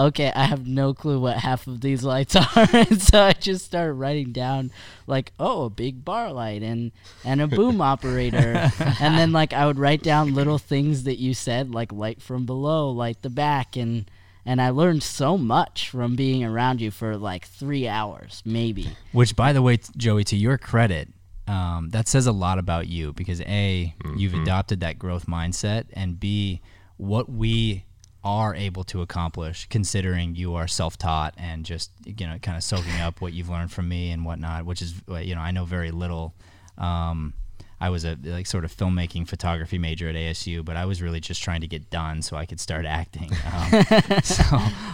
okay, 0.00 0.32
I 0.34 0.44
have 0.44 0.66
no 0.66 0.94
clue 0.94 1.20
what 1.20 1.36
half 1.36 1.66
of 1.66 1.80
these 1.80 2.02
lights 2.02 2.34
are, 2.36 2.68
and 2.72 3.00
so 3.00 3.22
I 3.22 3.32
just 3.32 3.66
started 3.66 3.94
writing 3.94 4.32
down 4.32 4.72
like, 5.06 5.32
oh, 5.38 5.64
a 5.64 5.70
big 5.70 6.04
bar 6.04 6.32
light 6.32 6.62
and 6.62 6.92
and 7.24 7.40
a 7.40 7.46
boom 7.46 7.80
operator, 7.92 8.70
and 9.00 9.18
then 9.18 9.32
like 9.32 9.52
I 9.52 9.66
would 9.66 9.78
write 9.78 10.02
down 10.02 10.34
little 10.34 10.58
things 10.58 11.04
that 11.04 11.18
you 11.18 11.34
said, 11.34 11.72
like 11.72 11.92
light 11.92 12.22
from 12.22 12.46
below, 12.46 12.90
light 12.90 13.22
the 13.22 13.30
back, 13.30 13.76
and. 13.76 14.10
And 14.46 14.60
I 14.60 14.70
learned 14.70 15.02
so 15.02 15.36
much 15.36 15.90
from 15.90 16.16
being 16.16 16.42
around 16.42 16.80
you 16.80 16.90
for 16.90 17.18
like 17.18 17.46
three 17.46 17.86
hours, 17.86 18.42
maybe. 18.46 18.88
Which, 19.12 19.36
by 19.36 19.52
the 19.52 19.60
way, 19.60 19.78
Joey, 19.98 20.24
to 20.24 20.34
your 20.34 20.56
credit, 20.56 21.08
um, 21.46 21.90
that 21.90 22.08
says 22.08 22.26
a 22.26 22.32
lot 22.32 22.58
about 22.58 22.88
you 22.88 23.12
because 23.12 23.42
A, 23.42 23.94
you've 24.16 24.32
adopted 24.32 24.80
that 24.80 24.98
growth 24.98 25.26
mindset, 25.26 25.84
and 25.92 26.18
B, 26.18 26.62
what 26.96 27.30
we 27.30 27.84
are 28.22 28.54
able 28.54 28.84
to 28.84 29.00
accomplish 29.00 29.66
considering 29.70 30.34
you 30.34 30.54
are 30.54 30.68
self-taught 30.68 31.34
and 31.38 31.64
just 31.64 31.90
you 32.04 32.26
know 32.26 32.36
kind 32.42 32.56
of 32.56 32.62
soaking 32.62 33.00
up 33.00 33.20
what 33.20 33.32
you've 33.32 33.48
learned 33.48 33.72
from 33.72 33.88
me 33.88 34.10
and 34.10 34.24
whatnot 34.24 34.64
which 34.66 34.82
is 34.82 34.94
you 35.22 35.34
know 35.34 35.40
i 35.40 35.50
know 35.50 35.64
very 35.64 35.90
little. 35.90 36.34
Um, 36.76 37.34
i 37.80 37.88
was 37.88 38.04
a 38.04 38.16
like 38.24 38.46
sort 38.46 38.64
of 38.64 38.76
filmmaking 38.76 39.26
photography 39.26 39.78
major 39.78 40.08
at 40.08 40.14
asu 40.14 40.62
but 40.64 40.76
i 40.76 40.84
was 40.84 41.00
really 41.00 41.20
just 41.20 41.42
trying 41.42 41.62
to 41.62 41.66
get 41.66 41.88
done 41.90 42.20
so 42.20 42.36
i 42.36 42.44
could 42.44 42.60
start 42.60 42.84
acting. 42.84 43.30
Um, 43.52 43.84
so 44.22 44.44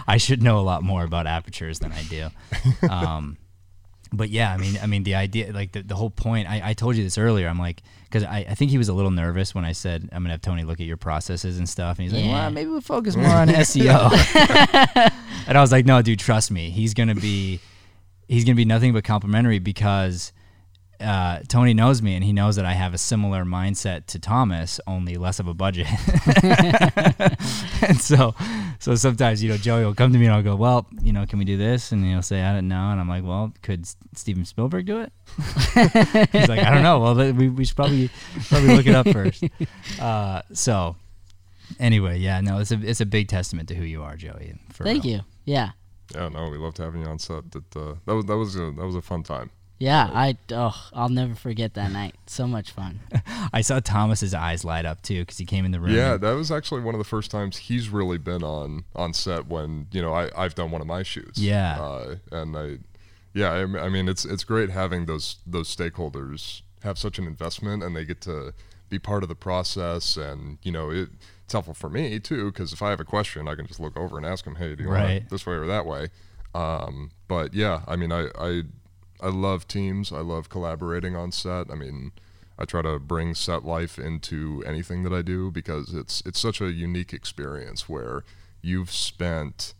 i 0.07 0.17
should 0.17 0.41
know 0.41 0.59
a 0.59 0.61
lot 0.61 0.83
more 0.83 1.03
about 1.03 1.27
apertures 1.27 1.79
than 1.79 1.91
i 1.91 2.03
do. 2.03 2.29
Um, 2.89 3.37
but 4.13 4.29
yeah, 4.29 4.53
I 4.53 4.57
mean, 4.57 4.77
I 4.81 4.85
mean, 4.87 5.03
the 5.03 5.15
idea, 5.15 5.51
like 5.51 5.71
the, 5.73 5.81
the 5.83 5.95
whole 5.95 6.09
point. 6.09 6.49
I, 6.49 6.69
I 6.69 6.73
told 6.73 6.95
you 6.95 7.03
this 7.03 7.17
earlier. 7.17 7.47
I'm 7.47 7.59
like, 7.59 7.81
because 8.05 8.23
I, 8.23 8.45
I 8.49 8.55
think 8.55 8.71
he 8.71 8.77
was 8.77 8.89
a 8.89 8.93
little 8.93 9.11
nervous 9.11 9.53
when 9.53 9.65
I 9.65 9.71
said 9.73 10.07
I'm 10.11 10.23
gonna 10.23 10.33
have 10.33 10.41
Tony 10.41 10.63
look 10.63 10.79
at 10.79 10.85
your 10.85 10.97
processes 10.97 11.57
and 11.57 11.67
stuff, 11.67 11.97
and 11.99 12.03
he's 12.03 12.13
like, 12.13 12.23
Yeah. 12.25 12.31
well, 12.33 12.51
maybe 12.51 12.69
we'll 12.69 12.81
focus 12.81 13.15
more 13.15 13.27
on 13.27 13.47
SEO. 13.49 14.11
and 15.47 15.57
I 15.57 15.61
was 15.61 15.71
like, 15.71 15.85
no, 15.85 16.01
dude, 16.01 16.19
trust 16.19 16.51
me, 16.51 16.69
he's 16.69 16.93
gonna 16.93 17.15
be, 17.15 17.59
he's 18.27 18.43
gonna 18.45 18.55
be 18.55 18.65
nothing 18.65 18.93
but 18.93 19.03
complimentary 19.03 19.59
because 19.59 20.31
uh, 20.99 21.39
Tony 21.47 21.73
knows 21.73 22.01
me 22.01 22.15
and 22.15 22.23
he 22.23 22.33
knows 22.33 22.55
that 22.55 22.65
I 22.65 22.73
have 22.73 22.93
a 22.93 22.97
similar 22.97 23.43
mindset 23.43 24.07
to 24.07 24.19
Thomas, 24.19 24.79
only 24.87 25.15
less 25.15 25.39
of 25.39 25.47
a 25.47 25.53
budget. 25.53 25.87
and 27.83 27.97
so, 27.99 28.33
so 28.79 28.95
sometimes 28.95 29.43
you 29.43 29.49
know 29.49 29.57
Joey 29.57 29.85
will 29.85 29.93
come 29.93 30.11
to 30.11 30.19
me 30.19 30.25
and 30.25 30.33
I'll 30.33 30.43
go, 30.43 30.55
well, 30.55 30.87
you 31.01 31.13
know, 31.13 31.25
can 31.25 31.39
we 31.39 31.45
do 31.45 31.57
this? 31.57 31.91
And 31.91 32.03
he'll 32.03 32.21
say, 32.21 32.41
I 32.41 32.53
don't 32.53 32.67
know. 32.67 32.89
And 32.89 32.99
I'm 32.99 33.07
like, 33.07 33.23
well, 33.23 33.53
could 33.61 33.85
Steven 34.15 34.45
Spielberg 34.45 34.85
do 34.85 35.01
it? 35.01 35.11
He's 36.31 36.49
like, 36.49 36.59
I 36.59 36.71
don't 36.73 36.83
know. 36.83 36.99
Well, 36.99 37.33
we, 37.33 37.49
we 37.49 37.65
should 37.65 37.75
probably 37.75 38.09
probably 38.49 38.75
look 38.75 38.87
it 38.87 38.95
up 38.95 39.07
first. 39.09 39.43
Uh, 39.99 40.41
so, 40.53 40.95
anyway, 41.79 42.19
yeah, 42.19 42.39
no, 42.41 42.59
it's 42.59 42.71
a 42.71 42.79
it's 42.81 43.01
a 43.01 43.05
big 43.05 43.27
testament 43.27 43.67
to 43.69 43.75
who 43.75 43.83
you 43.83 44.03
are, 44.03 44.15
Joey. 44.15 44.53
For 44.71 44.83
Thank 44.83 45.03
real. 45.03 45.13
you. 45.13 45.21
Yeah. 45.45 45.71
Yeah, 46.13 46.29
no, 46.29 46.49
we 46.49 46.57
loved 46.57 46.77
having 46.77 47.01
you 47.01 47.07
on 47.07 47.19
set. 47.19 47.51
That 47.51 47.75
uh, 47.75 47.95
that 48.05 48.15
was 48.15 48.25
that 48.25 48.37
was 48.37 48.55
a, 48.55 48.71
that 48.71 48.85
was 48.85 48.95
a 48.95 49.01
fun 49.01 49.23
time. 49.23 49.49
Yeah, 49.79 50.09
I 50.11 50.37
oh, 50.51 50.89
I'll 50.93 51.09
never 51.09 51.35
forget 51.35 51.75
that 51.75 51.91
night. 51.91 52.15
So 52.25 52.47
much 52.47 52.71
fun. 52.71 52.99
I 53.53 53.61
saw 53.61 53.79
Thomas's 53.79 54.33
eyes 54.33 54.65
light 54.65 54.85
up 54.85 55.01
too 55.03 55.19
because 55.21 55.37
he 55.37 55.45
came 55.45 55.65
in 55.65 55.71
the 55.71 55.79
room. 55.79 55.93
Yeah, 55.93 56.17
that 56.17 56.31
was 56.33 56.51
actually 56.51 56.81
one 56.81 56.95
of 56.95 56.99
the 56.99 57.05
first 57.05 57.29
times 57.29 57.57
he's 57.57 57.89
really 57.89 58.17
been 58.17 58.43
on 58.43 58.85
on 58.95 59.13
set 59.13 59.47
when 59.47 59.87
you 59.91 60.01
know 60.01 60.13
I 60.13 60.29
I've 60.35 60.55
done 60.55 60.71
one 60.71 60.81
of 60.81 60.87
my 60.87 61.03
shoots. 61.03 61.39
Yeah. 61.39 61.79
uh, 61.79 62.15
and 62.31 62.57
I, 62.57 62.77
yeah, 63.33 63.51
I, 63.51 63.85
I 63.85 63.89
mean 63.89 64.09
it's 64.09 64.25
it's 64.25 64.43
great 64.43 64.71
having 64.71 65.05
those 65.05 65.37
those 65.45 65.73
stakeholders 65.75 66.61
have 66.83 66.97
such 66.97 67.19
an 67.19 67.27
investment 67.27 67.83
and 67.83 67.95
they 67.95 68.03
get 68.05 68.21
to 68.21 68.53
be 68.89 68.97
part 68.97 69.21
of 69.21 69.29
the 69.29 69.35
process 69.35 70.15
and 70.17 70.57
you 70.63 70.71
know 70.71 70.89
it, 70.89 71.09
it's 71.43 71.53
helpful 71.53 71.73
for 71.75 71.89
me 71.89 72.19
too 72.19 72.51
because 72.51 72.73
if 72.73 72.81
I 72.81 72.89
have 72.89 72.99
a 72.99 73.05
question 73.05 73.47
I 73.47 73.53
can 73.55 73.67
just 73.67 73.79
look 73.79 73.95
over 73.97 74.17
and 74.17 74.25
ask 74.25 74.43
them, 74.45 74.55
hey, 74.55 74.75
do 74.75 74.83
you 74.83 74.89
want 74.89 75.03
Right. 75.03 75.11
it 75.17 75.29
this 75.29 75.45
way 75.45 75.53
or 75.55 75.67
that 75.67 75.85
way? 75.85 76.07
Um, 76.55 77.11
but 77.27 77.53
yeah, 77.53 77.81
I 77.87 77.95
mean 77.95 78.11
I 78.11 78.29
I 78.39 78.63
I 79.21 79.29
love 79.29 79.67
teams. 79.67 80.11
I 80.11 80.19
love 80.19 80.49
collaborating 80.49 81.15
on 81.15 81.31
set. 81.31 81.71
I 81.71 81.75
mean. 81.75 82.11
I 82.59 82.65
try 82.65 82.81
to 82.81 82.97
bring 82.97 83.35
set 83.35 83.65
life 83.65 83.99
into 83.99 84.63
anything 84.65 85.03
that 85.03 85.13
I 85.13 85.21
do 85.21 85.51
because 85.51 85.93
it's 85.93 86.23
it's 86.25 86.39
such 86.39 86.59
a 86.59 86.71
unique 86.71 87.13
experience 87.13 87.87
where 87.87 88.23
you've 88.63 88.91
spent 88.91 89.75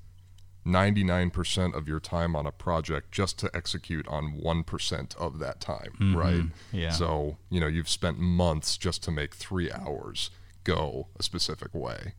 99% 0.67 1.73
of 1.73 1.87
your 1.87 1.99
time 1.99 2.35
on 2.35 2.45
a 2.45 2.51
project 2.51 3.11
just 3.11 3.39
to 3.39 3.49
execute 3.55 4.07
on 4.07 4.39
1% 4.43 5.15
of 5.15 5.39
that 5.39 5.61
time, 5.61 5.93
mm-hmm. 5.99 6.17
right? 6.17 6.43
yeah. 6.71 6.91
So, 6.91 7.37
you 7.49 7.61
know, 7.61 7.67
you've 7.67 7.89
spent 7.89 8.19
months 8.19 8.77
just 8.77 9.01
to 9.03 9.11
make 9.11 9.33
3 9.33 9.71
hours 9.71 10.29
go 10.63 11.07
a 11.17 11.23
specific 11.23 11.73
way. 11.73 12.13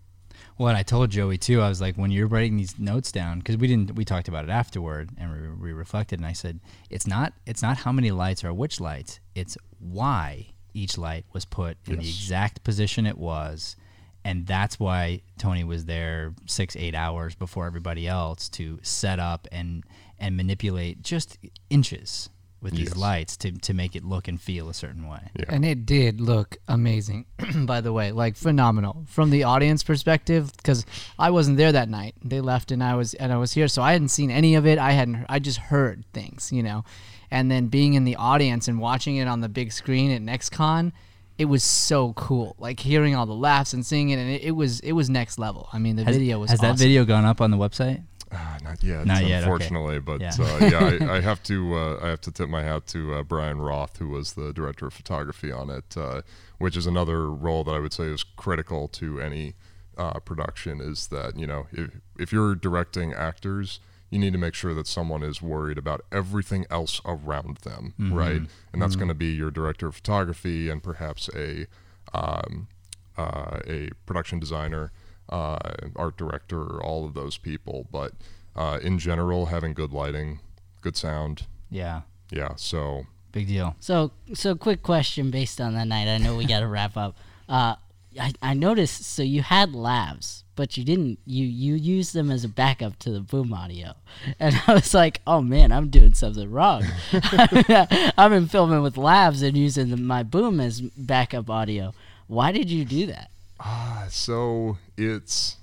And 0.66 0.76
I 0.76 0.82
told 0.82 1.10
Joey 1.10 1.38
too. 1.38 1.60
I 1.60 1.68
was 1.68 1.80
like, 1.80 1.96
when 1.96 2.10
you're 2.10 2.26
writing 2.26 2.56
these 2.56 2.78
notes 2.78 3.12
down, 3.12 3.38
because 3.38 3.56
we 3.56 3.68
didn't, 3.68 3.94
we 3.94 4.04
talked 4.04 4.28
about 4.28 4.44
it 4.44 4.50
afterward, 4.50 5.10
and 5.16 5.30
we, 5.30 5.68
we 5.68 5.72
reflected, 5.72 6.18
and 6.18 6.26
I 6.26 6.32
said, 6.32 6.60
it's 6.90 7.06
not, 7.06 7.32
it's 7.46 7.62
not 7.62 7.78
how 7.78 7.92
many 7.92 8.10
lights 8.10 8.44
or 8.44 8.52
which 8.52 8.80
lights, 8.80 9.20
it's 9.34 9.56
why 9.78 10.48
each 10.74 10.98
light 10.98 11.24
was 11.32 11.44
put 11.44 11.78
in 11.86 11.98
the 11.98 12.08
exact 12.08 12.64
position 12.64 13.06
it 13.06 13.18
was, 13.18 13.76
and 14.24 14.46
that's 14.46 14.78
why 14.80 15.22
Tony 15.38 15.64
was 15.64 15.84
there 15.84 16.34
six, 16.46 16.76
eight 16.76 16.94
hours 16.94 17.34
before 17.34 17.66
everybody 17.66 18.06
else 18.06 18.48
to 18.50 18.78
set 18.82 19.18
up 19.18 19.46
and 19.52 19.84
and 20.20 20.36
manipulate 20.36 21.00
just 21.00 21.38
inches 21.70 22.28
with 22.60 22.72
these 22.74 22.88
Yes. 22.88 22.96
lights 22.96 23.36
to 23.38 23.52
to 23.52 23.72
make 23.74 23.94
it 23.94 24.04
look 24.04 24.26
and 24.28 24.40
feel 24.40 24.68
a 24.68 24.74
certain 24.74 25.06
way. 25.08 25.30
Yeah. 25.38 25.44
And 25.48 25.64
it 25.64 25.86
did 25.86 26.20
look 26.20 26.56
amazing, 26.66 27.26
by 27.66 27.80
the 27.80 27.92
way, 27.92 28.10
like 28.12 28.36
phenomenal 28.36 29.04
from 29.06 29.30
the 29.30 29.44
audience 29.44 29.82
perspective. 29.82 30.52
Because 30.56 30.84
I 31.18 31.30
wasn't 31.30 31.56
there 31.56 31.72
that 31.72 31.88
night; 31.88 32.14
they 32.24 32.40
left, 32.40 32.70
and 32.72 32.82
I 32.82 32.94
was 32.96 33.14
and 33.14 33.32
I 33.32 33.36
was 33.36 33.52
here, 33.52 33.68
so 33.68 33.82
I 33.82 33.92
hadn't 33.92 34.08
seen 34.08 34.30
any 34.30 34.54
of 34.56 34.66
it. 34.66 34.78
I 34.78 34.92
hadn't. 34.92 35.24
I 35.28 35.38
just 35.38 35.58
heard 35.58 36.04
things, 36.12 36.50
you 36.52 36.62
know. 36.62 36.84
And 37.30 37.50
then 37.50 37.66
being 37.68 37.94
in 37.94 38.04
the 38.04 38.16
audience 38.16 38.68
and 38.68 38.80
watching 38.80 39.16
it 39.16 39.28
on 39.28 39.40
the 39.40 39.48
big 39.50 39.70
screen 39.70 40.10
at 40.10 40.22
NextCon, 40.22 40.92
it 41.36 41.44
was 41.44 41.62
so 41.62 42.14
cool. 42.14 42.56
Like 42.58 42.80
hearing 42.80 43.14
all 43.14 43.26
the 43.26 43.34
laughs 43.34 43.72
and 43.74 43.84
seeing 43.86 44.08
it, 44.10 44.18
and 44.18 44.30
it, 44.30 44.42
it 44.42 44.50
was 44.52 44.80
it 44.80 44.92
was 44.92 45.08
next 45.10 45.38
level. 45.38 45.68
I 45.72 45.78
mean, 45.78 45.94
the 45.96 46.04
Has, 46.04 46.16
video 46.16 46.38
was 46.40 46.50
has 46.50 46.60
that 46.60 46.76
video 46.78 47.04
gone 47.04 47.24
up 47.24 47.40
on 47.40 47.50
the 47.52 47.56
website? 47.58 48.02
Ah, 48.30 48.58
not 48.62 48.82
yet, 48.82 49.06
Not 49.06 49.22
yet, 49.22 49.42
okay. 49.42 49.42
unfortunately. 49.42 49.98
But 50.00 50.20
Yeah. 50.20 50.32
uh, 50.38 50.58
yeah, 51.00 51.06
I, 51.08 51.16
I 51.16 51.20
have 51.30 51.42
to 51.44 51.74
uh, 51.74 51.98
I 52.02 52.08
have 52.08 52.20
to 52.22 52.30
tip 52.30 52.48
my 52.48 52.62
hat 52.62 52.86
to 52.88 53.14
uh, 53.14 53.22
Brian 53.22 53.58
Roth, 53.60 53.98
who 53.98 54.08
was 54.10 54.34
the 54.34 54.52
director 54.52 54.86
of 54.86 54.92
photography 54.94 55.50
on 55.50 55.70
it, 55.70 55.96
uh, 55.96 56.22
which 56.58 56.76
is 56.76 56.86
another 56.86 57.30
role 57.30 57.64
that 57.64 57.72
I 57.72 57.78
would 57.78 57.92
say 57.92 58.04
is 58.04 58.24
critical 58.24 58.86
to 58.88 59.20
any 59.20 59.54
uh, 59.96 60.20
production. 60.20 60.80
Is 60.80 61.06
that 61.08 61.38
you 61.38 61.46
know 61.46 61.66
if 61.72 61.90
if 62.18 62.32
you're 62.32 62.54
directing 62.54 63.14
actors, 63.14 63.80
you 64.10 64.18
need 64.18 64.32
to 64.34 64.38
make 64.38 64.54
sure 64.54 64.74
that 64.74 64.86
someone 64.86 65.22
is 65.22 65.40
worried 65.40 65.78
about 65.78 66.02
everything 66.12 66.66
else 66.70 67.00
around 67.06 67.58
them, 67.58 67.94
right? 67.98 68.42
And 68.72 68.82
that's 68.82 68.96
going 68.96 69.08
to 69.08 69.14
be 69.14 69.32
your 69.32 69.50
director 69.50 69.86
of 69.86 69.94
photography 69.96 70.68
and 70.68 70.82
perhaps 70.82 71.30
a 71.34 71.66
um, 72.12 72.68
uh, 73.16 73.60
a 73.66 73.90
production 74.06 74.38
designer, 74.38 74.92
uh, 75.28 75.58
art 75.96 76.16
director, 76.16 76.82
all 76.82 77.04
of 77.04 77.14
those 77.14 77.36
people. 77.36 77.86
But 77.90 78.12
uh, 78.56 78.78
in 78.82 78.98
general, 78.98 79.46
having 79.46 79.74
good 79.74 79.92
lighting, 79.92 80.40
good 80.80 80.96
sound, 80.96 81.46
Yeah, 81.70 82.02
yeah. 82.30 82.54
So 82.56 83.06
big 83.32 83.48
deal. 83.48 83.76
So, 83.80 84.12
so 84.34 84.54
quick 84.54 84.82
question 84.82 85.30
based 85.30 85.60
on 85.60 85.74
that 85.74 85.86
night. 85.86 86.08
I 86.08 86.18
know 86.18 86.36
we 86.36 86.46
got 86.46 86.60
to 86.60 86.66
wrap 86.66 86.96
up. 86.96 87.16
Uh, 87.48 87.76
I, 88.18 88.32
I 88.42 88.54
noticed. 88.54 89.04
So 89.04 89.22
you 89.22 89.42
had 89.42 89.72
lavs, 89.72 90.42
but 90.56 90.76
you 90.76 90.84
didn't. 90.84 91.18
You 91.24 91.46
you 91.46 91.74
used 91.74 92.14
them 92.14 92.30
as 92.30 92.44
a 92.44 92.48
backup 92.48 92.98
to 93.00 93.10
the 93.10 93.20
boom 93.20 93.52
audio, 93.52 93.94
and 94.40 94.60
I 94.66 94.74
was 94.74 94.94
like, 94.94 95.20
oh 95.26 95.40
man, 95.40 95.72
I'm 95.72 95.88
doing 95.88 96.14
something 96.14 96.50
wrong. 96.50 96.84
I've 97.12 98.30
been 98.30 98.48
filming 98.48 98.82
with 98.82 98.96
lavs 98.96 99.42
and 99.46 99.56
using 99.56 99.90
the, 99.90 99.96
my 99.96 100.22
boom 100.22 100.60
as 100.60 100.80
backup 100.80 101.50
audio. 101.50 101.94
Why 102.26 102.52
did 102.52 102.70
you 102.70 102.84
do 102.84 103.06
that? 103.06 103.30
Ah, 103.60 104.06
so 104.08 104.78
it's 104.96 105.56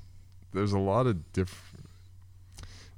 there's 0.53 0.73
a 0.73 0.79
lot 0.79 1.07
of 1.07 1.31
different. 1.33 1.85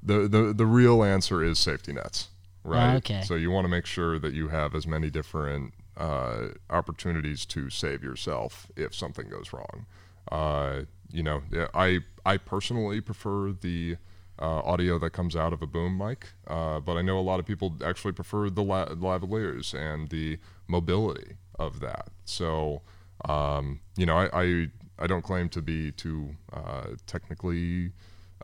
The, 0.01 0.27
the 0.27 0.53
the 0.53 0.65
real 0.65 1.03
answer 1.03 1.43
is 1.43 1.59
safety 1.59 1.91
nets, 1.93 2.29
right? 2.63 2.95
okay. 2.97 3.21
So 3.23 3.35
you 3.35 3.51
want 3.51 3.65
to 3.65 3.69
make 3.69 3.85
sure 3.85 4.19
that 4.19 4.33
you 4.33 4.47
have 4.49 4.73
as 4.75 4.87
many 4.87 5.09
different 5.09 5.73
uh, 5.97 6.49
opportunities 6.69 7.45
to 7.47 7.69
save 7.69 8.03
yourself 8.03 8.67
if 8.75 8.93
something 8.95 9.27
goes 9.29 9.51
wrong. 9.53 9.85
Uh, 10.31 10.81
you 11.11 11.23
know, 11.23 11.41
I 11.73 11.99
I 12.25 12.37
personally 12.37 13.01
prefer 13.01 13.51
the 13.51 13.97
uh, 14.39 14.59
audio 14.59 14.99
that 14.99 15.11
comes 15.11 15.35
out 15.35 15.51
of 15.53 15.61
a 15.61 15.67
boom 15.67 15.97
mic, 15.97 16.27
uh, 16.47 16.79
but 16.79 16.95
I 16.95 17.01
know 17.01 17.17
a 17.19 17.21
lot 17.21 17.39
of 17.39 17.45
people 17.45 17.75
actually 17.83 18.13
prefer 18.13 18.49
the 18.49 18.63
la- 18.63 18.89
lavaliers 18.89 19.73
and 19.73 20.09
the 20.09 20.37
mobility 20.67 21.37
of 21.57 21.79
that. 21.79 22.09
So, 22.25 22.81
um, 23.25 23.79
you 23.95 24.05
know, 24.05 24.15
I, 24.17 24.29
I 24.43 24.67
I 24.99 25.07
don't 25.07 25.21
claim 25.23 25.49
to 25.49 25.61
be 25.61 25.91
too 25.91 26.35
uh, 26.51 26.95
technically 27.05 27.91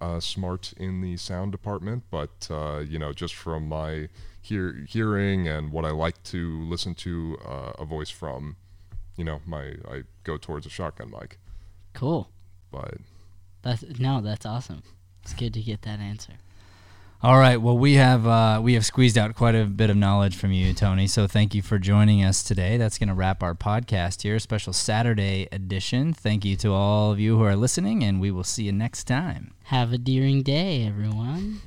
uh, 0.01 0.19
smart 0.19 0.73
in 0.77 1.01
the 1.01 1.17
sound 1.17 1.51
department, 1.51 2.03
but 2.11 2.47
uh, 2.49 2.79
you 2.79 2.99
know, 2.99 3.13
just 3.13 3.35
from 3.35 3.67
my 3.67 4.09
hear- 4.41 4.85
hearing 4.87 5.47
and 5.47 5.71
what 5.71 5.85
I 5.85 5.91
like 5.91 6.21
to 6.25 6.61
listen 6.63 6.95
to 6.95 7.37
uh, 7.45 7.71
a 7.79 7.85
voice 7.85 8.09
from, 8.09 8.55
you 9.15 9.23
know, 9.23 9.41
my 9.45 9.75
I 9.89 10.03
go 10.23 10.37
towards 10.37 10.65
a 10.65 10.69
shotgun 10.69 11.11
mic. 11.11 11.37
Cool. 11.93 12.29
But 12.71 12.95
That's 13.61 13.83
no, 13.99 14.21
that's 14.21 14.45
awesome. 14.45 14.83
It's 15.23 15.33
good 15.33 15.53
to 15.53 15.61
get 15.61 15.83
that 15.83 15.99
answer. 15.99 16.33
All 17.23 17.37
right. 17.37 17.55
Well, 17.55 17.77
we 17.77 17.93
have 17.93 18.27
uh, 18.27 18.59
we 18.61 18.73
have 18.73 18.85
squeezed 18.85 19.17
out 19.17 19.33
quite 19.33 19.55
a 19.55 19.63
bit 19.63 19.89
of 19.89 19.95
knowledge 19.95 20.35
from 20.35 20.51
you, 20.51 20.73
Tony. 20.73 21.07
So 21.07 21.25
thank 21.25 21.55
you 21.55 21.61
for 21.61 21.79
joining 21.79 22.21
us 22.21 22.43
today. 22.43 22.75
That's 22.75 22.97
going 22.97 23.07
to 23.07 23.15
wrap 23.15 23.41
our 23.41 23.55
podcast 23.55 24.23
here, 24.23 24.37
special 24.39 24.73
Saturday 24.73 25.47
edition. 25.49 26.13
Thank 26.13 26.43
you 26.43 26.57
to 26.57 26.73
all 26.73 27.13
of 27.13 27.21
you 27.21 27.37
who 27.37 27.43
are 27.45 27.55
listening, 27.55 28.03
and 28.03 28.19
we 28.19 28.29
will 28.29 28.43
see 28.43 28.65
you 28.65 28.73
next 28.73 29.05
time. 29.05 29.53
Have 29.65 29.93
a 29.93 29.97
deering 29.97 30.43
day, 30.43 30.85
everyone. 30.85 31.61